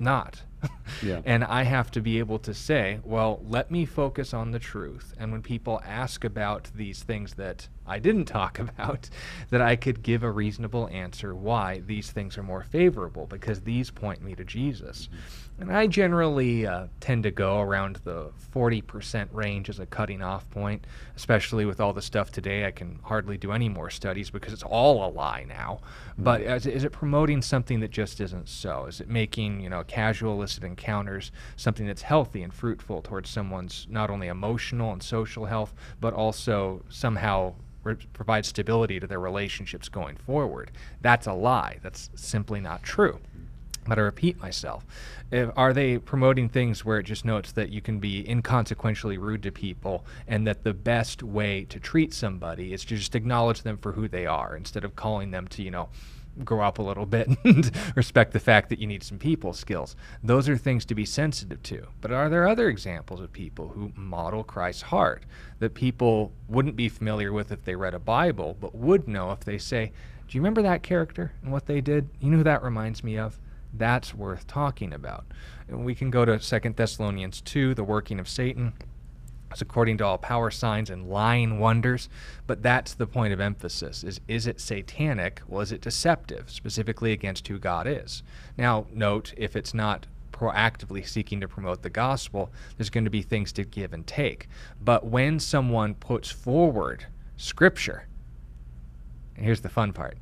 [0.00, 0.42] not.
[1.02, 1.20] Yeah.
[1.26, 5.14] and I have to be able to say, well, let me focus on the truth.
[5.18, 9.08] And when people ask about these things that I didn't talk about,
[9.50, 13.90] that I could give a reasonable answer why these things are more favorable, because these
[13.90, 15.06] point me to Jesus.
[15.06, 15.49] Mm-hmm.
[15.60, 20.48] And I generally uh, tend to go around the 40% range as a cutting off
[20.48, 20.86] point,
[21.16, 22.64] especially with all the stuff today.
[22.64, 25.80] I can hardly do any more studies because it's all a lie now.
[26.16, 28.86] But is, is it promoting something that just isn't so?
[28.86, 33.86] Is it making, you know, casual illicit encounters something that's healthy and fruitful towards someone's
[33.90, 37.52] not only emotional and social health, but also somehow
[37.84, 40.70] re- provide stability to their relationships going forward?
[41.02, 41.80] That's a lie.
[41.82, 43.20] That's simply not true.
[43.90, 44.86] But I repeat myself.
[45.32, 49.42] If, are they promoting things where it just notes that you can be inconsequentially rude
[49.42, 53.76] to people and that the best way to treat somebody is to just acknowledge them
[53.76, 55.88] for who they are instead of calling them to, you know,
[56.44, 59.96] grow up a little bit and respect the fact that you need some people skills.
[60.22, 61.88] Those are things to be sensitive to.
[62.00, 65.24] But are there other examples of people who model Christ's heart
[65.58, 69.40] that people wouldn't be familiar with if they read a Bible, but would know if
[69.40, 69.90] they say,
[70.28, 72.08] Do you remember that character and what they did?
[72.20, 73.36] You know who that reminds me of?
[73.72, 75.24] That's worth talking about.
[75.68, 78.72] And we can go to 2 Thessalonians 2, the working of Satan.
[79.50, 82.08] It's according to all power signs and lying wonders
[82.46, 87.10] but that's the point of emphasis is is it satanic well is it deceptive specifically
[87.10, 88.22] against who god is
[88.56, 93.22] now note if it's not proactively seeking to promote the gospel there's going to be
[93.22, 94.48] things to give and take
[94.80, 97.06] but when someone puts forward
[97.36, 98.06] scripture
[99.34, 100.16] and here's the fun part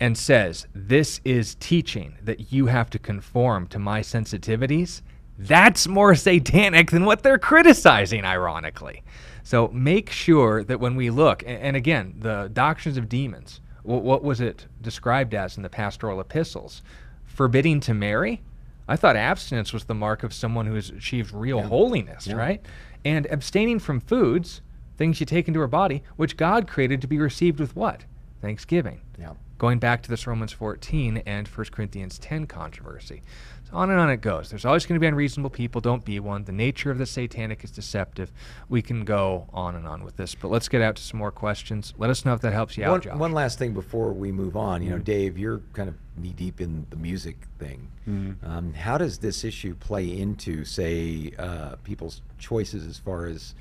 [0.00, 5.02] and says this is teaching that you have to conform to my sensitivities
[5.38, 9.02] that's more satanic than what they're criticizing, ironically.
[9.42, 14.42] So make sure that when we look, and again, the doctrines of demons, what was
[14.42, 16.82] it described as in the pastoral epistles?
[17.24, 18.42] Forbidding to marry?
[18.86, 22.34] I thought abstinence was the mark of someone who has achieved real holiness, Yeah.
[22.34, 22.60] right?
[23.04, 24.60] And abstaining from foods,
[24.98, 28.04] things you take into our body, which God created to be received with what?
[28.42, 29.32] Thanksgiving Yeah.
[29.60, 33.20] Going back to this Romans 14 and 1 Corinthians 10 controversy.
[33.68, 34.48] So on and on it goes.
[34.48, 35.82] There's always going to be unreasonable people.
[35.82, 36.44] Don't be one.
[36.44, 38.32] The nature of the satanic is deceptive.
[38.70, 41.30] We can go on and on with this, but let's get out to some more
[41.30, 41.92] questions.
[41.98, 43.16] Let us know if that helps you One, out, Josh.
[43.18, 44.80] one last thing before we move on.
[44.80, 44.84] Mm-hmm.
[44.90, 47.90] You know, Dave, you're kind of knee deep in the music thing.
[48.08, 48.46] Mm-hmm.
[48.50, 53.54] Um, how does this issue play into, say, uh, people's choices as far as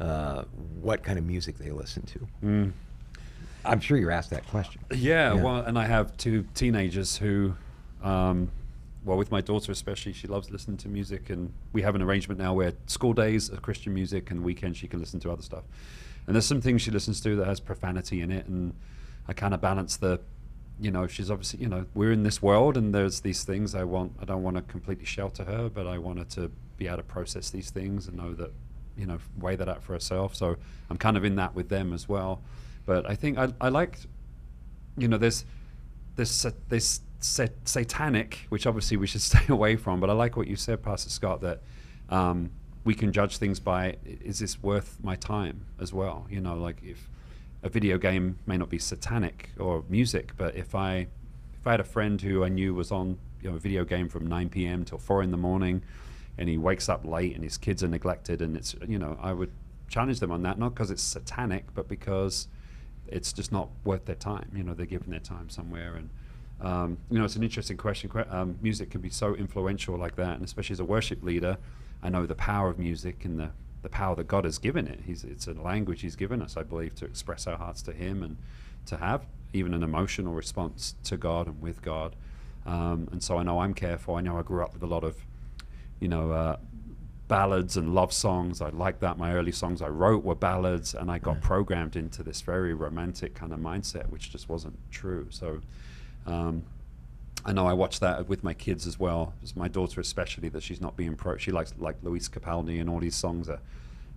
[0.00, 0.42] uh,
[0.80, 2.28] what kind of music they listen to?
[2.44, 2.72] Mm.
[3.64, 4.80] I'm sure you're asked that question.
[4.94, 5.42] Yeah, Yeah.
[5.42, 7.54] well, and I have two teenagers who,
[8.02, 8.50] um,
[9.04, 12.40] well, with my daughter especially, she loves listening to music, and we have an arrangement
[12.40, 15.64] now where school days are Christian music, and weekends she can listen to other stuff.
[16.26, 18.74] And there's some things she listens to that has profanity in it, and
[19.28, 20.20] I kind of balance the,
[20.80, 23.84] you know, she's obviously, you know, we're in this world, and there's these things I
[23.84, 24.12] want.
[24.20, 27.02] I don't want to completely shelter her, but I want her to be able to
[27.04, 28.52] process these things and know that,
[28.96, 30.34] you know, weigh that out for herself.
[30.34, 30.56] So
[30.90, 32.42] I'm kind of in that with them as well.
[32.86, 34.06] But I think I, I liked
[34.96, 35.44] you know, there's
[36.16, 36.46] this
[37.20, 40.00] sa- satanic, which obviously we should stay away from.
[40.00, 41.60] But I like what you said, Pastor Scott, that
[42.10, 42.50] um,
[42.84, 46.26] we can judge things by is this worth my time as well?
[46.30, 47.08] You know, like if
[47.62, 51.06] a video game may not be satanic or music, but if I
[51.58, 54.08] if I had a friend who I knew was on you know a video game
[54.08, 54.84] from 9 p.m.
[54.84, 55.82] till 4 in the morning,
[56.36, 59.32] and he wakes up late and his kids are neglected, and it's you know I
[59.32, 59.50] would
[59.88, 62.48] challenge them on that not because it's satanic, but because
[63.08, 64.50] it's just not worth their time.
[64.54, 66.10] You know, they're giving their time somewhere, and
[66.60, 68.10] um, you know, it's an interesting question.
[68.30, 71.58] Um, music can be so influential like that, and especially as a worship leader,
[72.02, 73.50] I know the power of music and the
[73.84, 75.00] the power that God has given it.
[75.06, 78.22] He's, it's a language He's given us, I believe, to express our hearts to Him
[78.22, 78.38] and
[78.86, 82.16] to have even an emotional response to God and with God.
[82.66, 84.16] Um, and so I know I'm careful.
[84.16, 85.16] I know I grew up with a lot of,
[86.00, 86.56] you know, uh,
[87.34, 88.60] ballads and love songs.
[88.60, 89.18] I like that.
[89.18, 93.34] My early songs I wrote were ballads, and I got programmed into this very romantic
[93.34, 95.26] kind of mindset, which just wasn't true.
[95.30, 95.60] So
[96.26, 96.62] um,
[97.44, 99.34] I know I watch that with my kids as well.
[99.40, 101.36] Just my daughter especially, that she's not being pro.
[101.36, 103.60] She likes like Lewis Capaldi and all these songs are,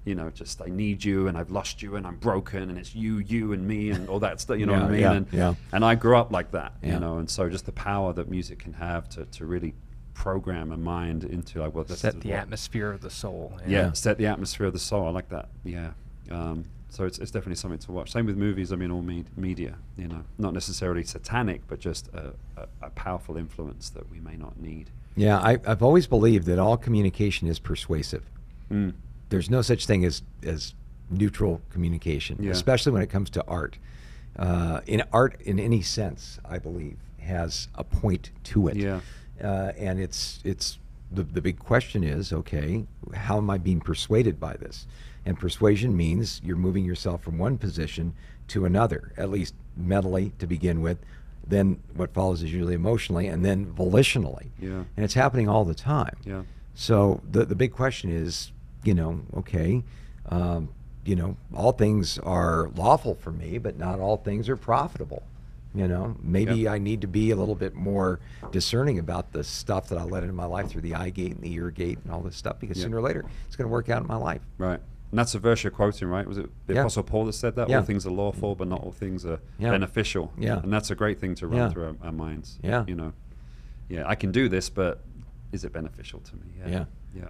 [0.05, 2.93] you know, just I need you and I've lost you and I'm broken and it's
[2.93, 4.59] you, you and me and all that stuff.
[4.59, 5.01] You know what I mean?
[5.01, 5.53] yeah, and, yeah.
[5.73, 6.93] and I grew up like that, Yeah.
[6.93, 7.17] you know.
[7.17, 9.73] And so just the power that music can have to, to really
[10.17, 13.57] program a mind into like well, this Set the what- atmosphere of the soul.
[13.67, 15.05] yeah, set the atmosphere of the soul.
[15.07, 15.49] I like that.
[15.63, 15.91] Yeah.
[16.31, 18.11] Um, so it's, it's definitely something to watch.
[18.11, 18.71] Same with movies.
[18.71, 19.75] I mean, all me- media.
[19.97, 24.35] You know, not necessarily satanic, but just a, a, a powerful influence that we may
[24.35, 24.89] not need.
[25.15, 28.23] Yeah, I, I've always believed that all communication is persuasive.
[28.71, 28.93] Mm.
[29.29, 30.73] There's no such thing as as
[31.11, 32.51] neutral communication, Yeah.
[32.51, 33.77] especially when it comes to art.
[34.37, 38.77] Uh, in art, in any sense, I believe has a point to it.
[38.77, 39.01] Yeah.
[39.43, 40.79] Uh, and it's it's
[41.11, 44.87] the the big question is okay, how am I being persuaded by this?
[45.25, 48.13] And persuasion means you're moving yourself from one position
[48.49, 50.97] to another, at least mentally to begin with.
[51.45, 54.47] Then what follows is usually emotionally, and then volitionally.
[54.59, 54.83] Yeah.
[54.95, 56.17] And it's happening all the time.
[56.23, 56.43] Yeah.
[56.75, 58.51] So the the big question is,
[58.83, 59.83] you know, okay,
[60.29, 60.69] um,
[61.05, 65.23] you know, all things are lawful for me, but not all things are profitable.
[65.75, 66.67] You know, maybe.
[66.67, 68.19] I need to be a little bit more
[68.51, 71.41] discerning about the stuff that I let into my life through the eye gate and
[71.43, 73.89] the ear gate and all this stuff, because sooner or later it's going to work
[73.89, 74.41] out in my life.
[74.57, 74.79] Right.
[75.11, 76.27] And that's a verse you're quoting, right?
[76.27, 76.81] Was it the Yeah.
[76.81, 77.71] Apostle Paul that said that?
[77.71, 80.33] All things are lawful, but not all things are beneficial.
[80.37, 80.59] Yeah.
[80.61, 82.59] And that's a great thing to run through our, our minds.
[82.63, 82.83] Yeah.
[82.87, 83.13] You know,
[83.87, 85.01] yeah, I can do this, but
[85.51, 86.41] is it beneficial to me?
[86.67, 86.85] Yeah.
[87.15, 87.27] Yeah.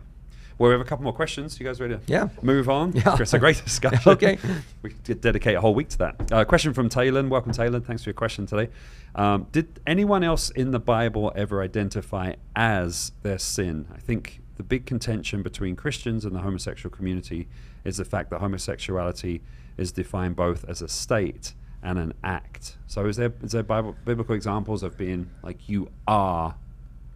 [0.57, 1.59] Well, we have a couple more questions.
[1.59, 2.29] You guys ready to Yeah.
[2.41, 2.93] move on?
[2.93, 3.15] Yeah.
[3.19, 4.11] It's a great discussion.
[4.13, 4.37] Okay.
[4.81, 6.31] We could dedicate a whole week to that.
[6.31, 7.21] Uh, question from Taylor.
[7.27, 7.79] Welcome, Taylor.
[7.79, 8.71] Thanks for your question today.
[9.15, 13.87] Um, did anyone else in the Bible ever identify as their sin?
[13.93, 17.47] I think the big contention between Christians and the homosexual community
[17.83, 19.41] is the fact that homosexuality
[19.77, 21.53] is defined both as a state
[21.83, 22.77] and an act.
[22.87, 26.55] So, is there is there Bible, biblical examples of being like you are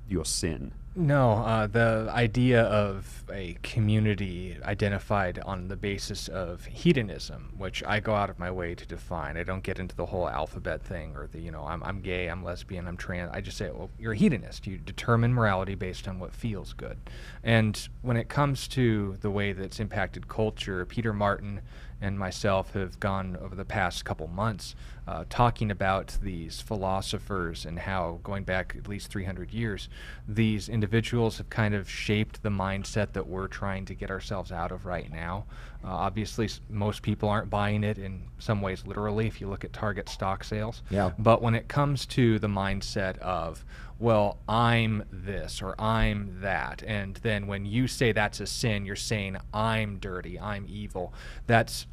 [0.10, 0.74] your sin?
[0.94, 8.02] No, uh, the idea of a community identified on the basis of hedonism, which I
[8.02, 9.38] go out of my way to define.
[9.38, 12.28] I don't get into the whole alphabet thing or the, you know, I'm, I'm gay,
[12.28, 13.32] I'm lesbian, I'm trans.
[13.34, 14.68] I just say, well, you're a hedonist.
[14.68, 16.98] You determine morality based on what feels good.
[17.42, 21.62] And when it comes to the way that's impacted culture, Peter Martin
[22.02, 24.76] and myself have gone over the past couple months
[25.08, 29.90] uh, talking about these philosophers and how, going back at least 300 years,
[30.28, 34.72] these individuals have kind of shaped the mindset that we're trying to get ourselves out
[34.72, 35.46] of right now.
[35.84, 39.64] Uh, obviously, s- most people aren't buying it in some ways literally if you look
[39.64, 40.84] at Target stock sales.
[40.90, 41.12] Yeah.
[41.18, 43.66] But when it comes to the mindset of,
[43.98, 48.96] well, I'm this or I'm that, and then when you say that's a sin, you're
[48.96, 51.14] saying I'm dirty, I'm evil.
[51.48, 51.86] That's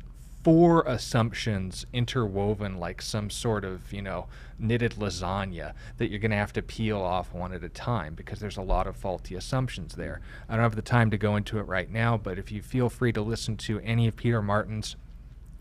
[0.48, 4.26] four assumptions interwoven like some sort of, you know,
[4.58, 8.40] knitted lasagna that you're going to have to peel off one at a time because
[8.40, 10.22] there's a lot of faulty assumptions there.
[10.48, 12.88] I don't have the time to go into it right now, but if you feel
[12.88, 14.96] free to listen to any of Peter Martin's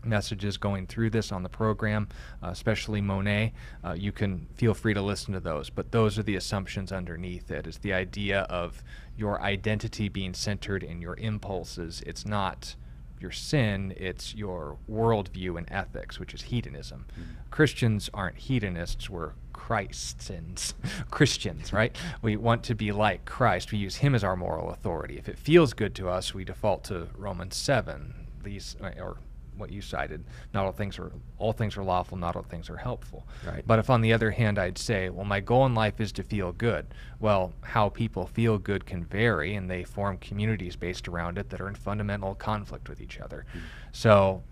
[0.02, 2.08] messages going through this on the program,
[2.42, 3.52] uh, especially Monet,
[3.84, 5.68] uh, you can feel free to listen to those.
[5.68, 7.58] But those are the assumptions underneath it.
[7.58, 7.66] it.
[7.66, 8.82] Is the idea of
[9.18, 12.02] your identity being centered in your impulses.
[12.06, 12.74] It's not
[13.20, 17.06] your sin, it's your worldview and ethics, which is hedonism.
[17.12, 17.50] Mm-hmm.
[17.50, 20.74] Christians aren't hedonists, we're Christians.
[21.10, 21.94] Christians, right?
[22.22, 23.72] We want to be like Christ.
[23.72, 25.18] We use him as our moral authority.
[25.18, 28.14] If it feels good to us, we default to Romans 7.
[28.42, 29.18] These or
[29.58, 32.76] what you cited, not all things are all things are lawful, not all things are
[32.76, 33.26] helpful.
[33.46, 33.64] Right.
[33.66, 36.22] But if on the other hand I'd say, well, my goal in life is to
[36.22, 36.86] feel good.
[37.20, 41.60] Well, how people feel good can vary, and they form communities based around it that
[41.60, 43.46] are in fundamental conflict with each other.
[43.52, 43.58] Hmm.
[43.92, 44.42] So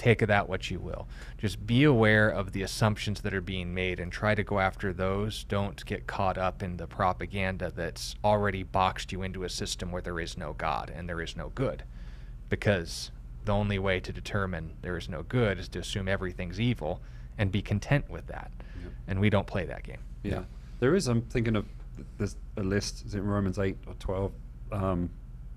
[0.00, 1.06] take of that what you will.
[1.36, 4.92] Just be aware of the assumptions that are being made and try to go after
[4.92, 5.44] those.
[5.44, 10.02] Don't get caught up in the propaganda that's already boxed you into a system where
[10.02, 11.84] there is no God and there is no good.
[12.48, 13.10] Because
[13.44, 17.00] the only way to determine there is no good is to assume everything's evil
[17.38, 18.50] and be content with that.
[18.82, 18.92] Yep.
[19.08, 19.98] And we don't play that game.
[20.22, 20.42] Yeah.
[20.80, 21.66] There is, I'm thinking of,
[22.18, 24.32] there's a list, is it Romans 8 or 12,
[24.72, 25.10] um,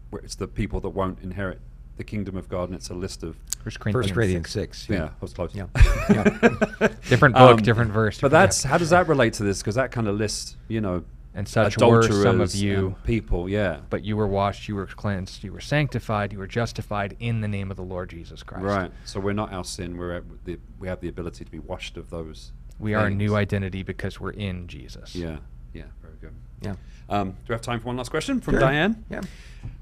[0.09, 1.59] where it's the people that won't inherit
[1.97, 4.77] the kingdom of God, and it's a list of, First Corinthians, First Corinthians 6.
[4.84, 4.89] 6.
[4.89, 5.53] yeah, I was close.
[5.55, 5.67] Yeah.
[7.07, 8.19] Different book, Um, different verse.
[8.19, 9.59] But that's, how does that relate to this?
[9.61, 11.03] Because that kind of lists, you know,
[11.36, 13.79] and such were some of you, people, yeah.
[13.89, 17.47] but you were washed, you were cleansed, you were sanctified, you were justified in the
[17.47, 18.63] name of the Lord Jesus Christ.
[18.63, 18.91] Right.
[19.05, 19.97] So we're not our sin.
[19.97, 22.51] We're at the, we have the ability to be washed of those.
[22.79, 25.15] We are a new identity because we're in Jesus.
[25.15, 25.38] Yeah.
[25.73, 25.84] Yeah.
[26.01, 26.34] Very good.
[26.61, 26.75] Yeah.
[27.09, 28.61] Um, do we have time for one last question from Sure.
[28.61, 29.03] Diane?
[29.09, 29.21] Yeah.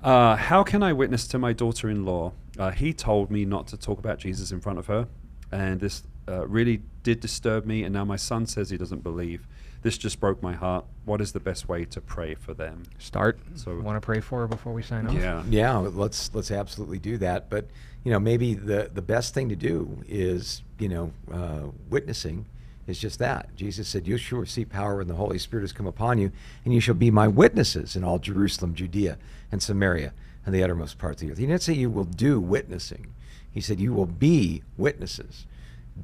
[0.04, 2.34] Uh, how can I witness to my daughter-in-law?
[2.58, 5.08] Uh, he told me not to talk about Jesus in front of her,
[5.52, 7.84] and this uh, really did disturb me.
[7.84, 9.48] And now my son says he doesn't believe.
[9.82, 10.86] This just broke my heart.
[11.06, 12.84] What is the best way to pray for them?
[13.00, 13.40] Start.
[13.56, 15.14] So- want to pray for her before we sign off?
[15.14, 15.44] Yeah.
[15.50, 17.50] Yeah, let's let's absolutely do that.
[17.50, 17.66] But
[18.04, 22.46] you know, maybe the the best thing to do is you know uh, witnessing
[22.88, 23.56] is just that.
[23.56, 26.32] Jesus said, "You shall receive power when the Holy Spirit has come upon you,
[26.64, 29.18] and you shall be my witnesses in all Jerusalem, Judea,
[29.52, 30.14] and Samaria,
[30.46, 33.14] and the uttermost parts of the earth." He didn't say you will do witnessing.
[33.52, 35.46] He said you will be witnesses.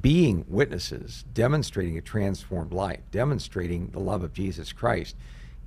[0.00, 5.16] Being witnesses, demonstrating a transformed life, demonstrating the love of Jesus Christ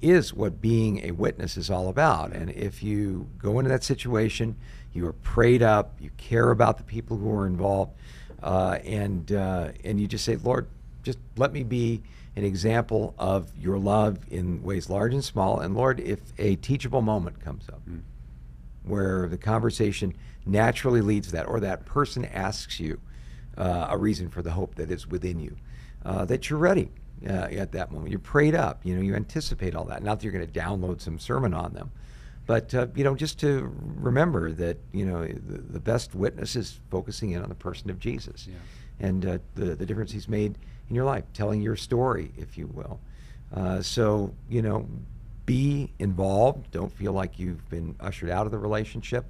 [0.01, 2.31] is what being a witness is all about.
[2.33, 4.55] And if you go into that situation,
[4.93, 7.93] you are prayed up, you care about the people who are involved,
[8.41, 10.67] uh, and uh, and you just say, Lord,
[11.03, 12.01] just let me be
[12.35, 15.59] an example of your love in ways large and small.
[15.59, 17.81] And Lord, if a teachable moment comes up
[18.83, 20.15] where the conversation
[20.45, 22.99] naturally leads to that, or that person asks you
[23.57, 25.55] uh, a reason for the hope that is within you,
[26.05, 26.89] uh, that you're ready
[27.27, 28.11] uh, at that moment.
[28.11, 28.81] You're prayed up.
[28.85, 30.03] You know, you anticipate all that.
[30.03, 31.91] Not that you're going to download some sermon on them,
[32.47, 36.79] but uh, you know, just to remember that you know the, the best witness is
[36.89, 38.55] focusing in on the person of Jesus Yeah.
[39.07, 40.57] and uh, the the difference He's made
[40.89, 42.99] in your life, telling your story, if you will.
[43.53, 44.87] Uh, so you know,
[45.45, 46.71] be involved.
[46.71, 49.25] Don't feel like you've been ushered out of the relationship,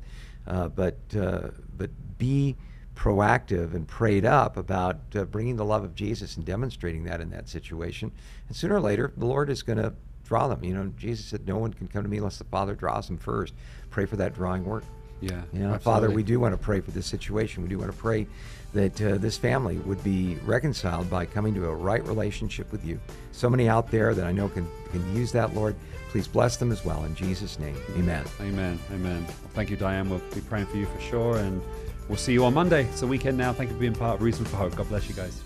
[0.48, 2.56] uh, but uh, but be
[3.02, 7.32] proactive and prayed up about uh, bringing the love of Jesus and demonstrating that in
[7.32, 8.12] that situation.
[8.48, 9.92] And sooner or later, the Lord is going to
[10.24, 10.64] draw them.
[10.64, 13.18] You know, Jesus said, "No one can come to me unless the Father draws them
[13.18, 13.56] first."
[13.90, 14.84] Pray for that drawing work.
[15.20, 15.42] Yeah.
[15.52, 17.64] You know, Father, we do want to pray for this situation.
[17.64, 18.28] We do want to pray
[18.74, 23.00] that uh, this family would be reconciled by coming to a right relationship with you.
[23.32, 25.76] So many out there that I know can, can use that, Lord.
[26.10, 27.04] Please bless them as well.
[27.04, 28.26] In Jesus' name, amen.
[28.40, 28.80] Amen.
[28.92, 29.24] Amen.
[29.26, 30.10] Well, thank you, Diane.
[30.10, 31.38] We'll be praying for you for sure.
[31.38, 31.62] And
[32.08, 32.86] we'll see you on Monday.
[32.86, 33.54] It's a weekend now.
[33.54, 34.76] Thank you for being part of Reason for Hope.
[34.76, 35.42] God bless you guys.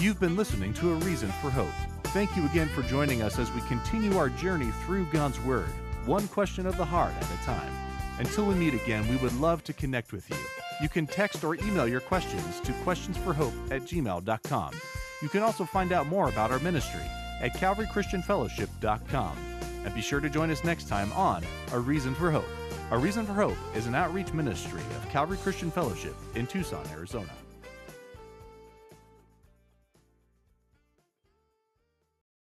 [0.00, 1.68] You've been listening to A Reason for Hope.
[2.04, 5.68] Thank you again for joining us as we continue our journey through God's Word,
[6.06, 7.72] one question of the heart at a time.
[8.18, 10.36] Until we meet again, we would love to connect with you.
[10.80, 14.72] You can text or email your questions to questionsforhope at gmail.com.
[15.22, 17.04] You can also find out more about our ministry
[17.40, 19.36] at calvarychristianfellowship.com.
[19.84, 22.48] And be sure to join us next time on A Reason for Hope.
[22.92, 27.30] A Reason for Hope is an outreach ministry of Calvary Christian Fellowship in Tucson, Arizona.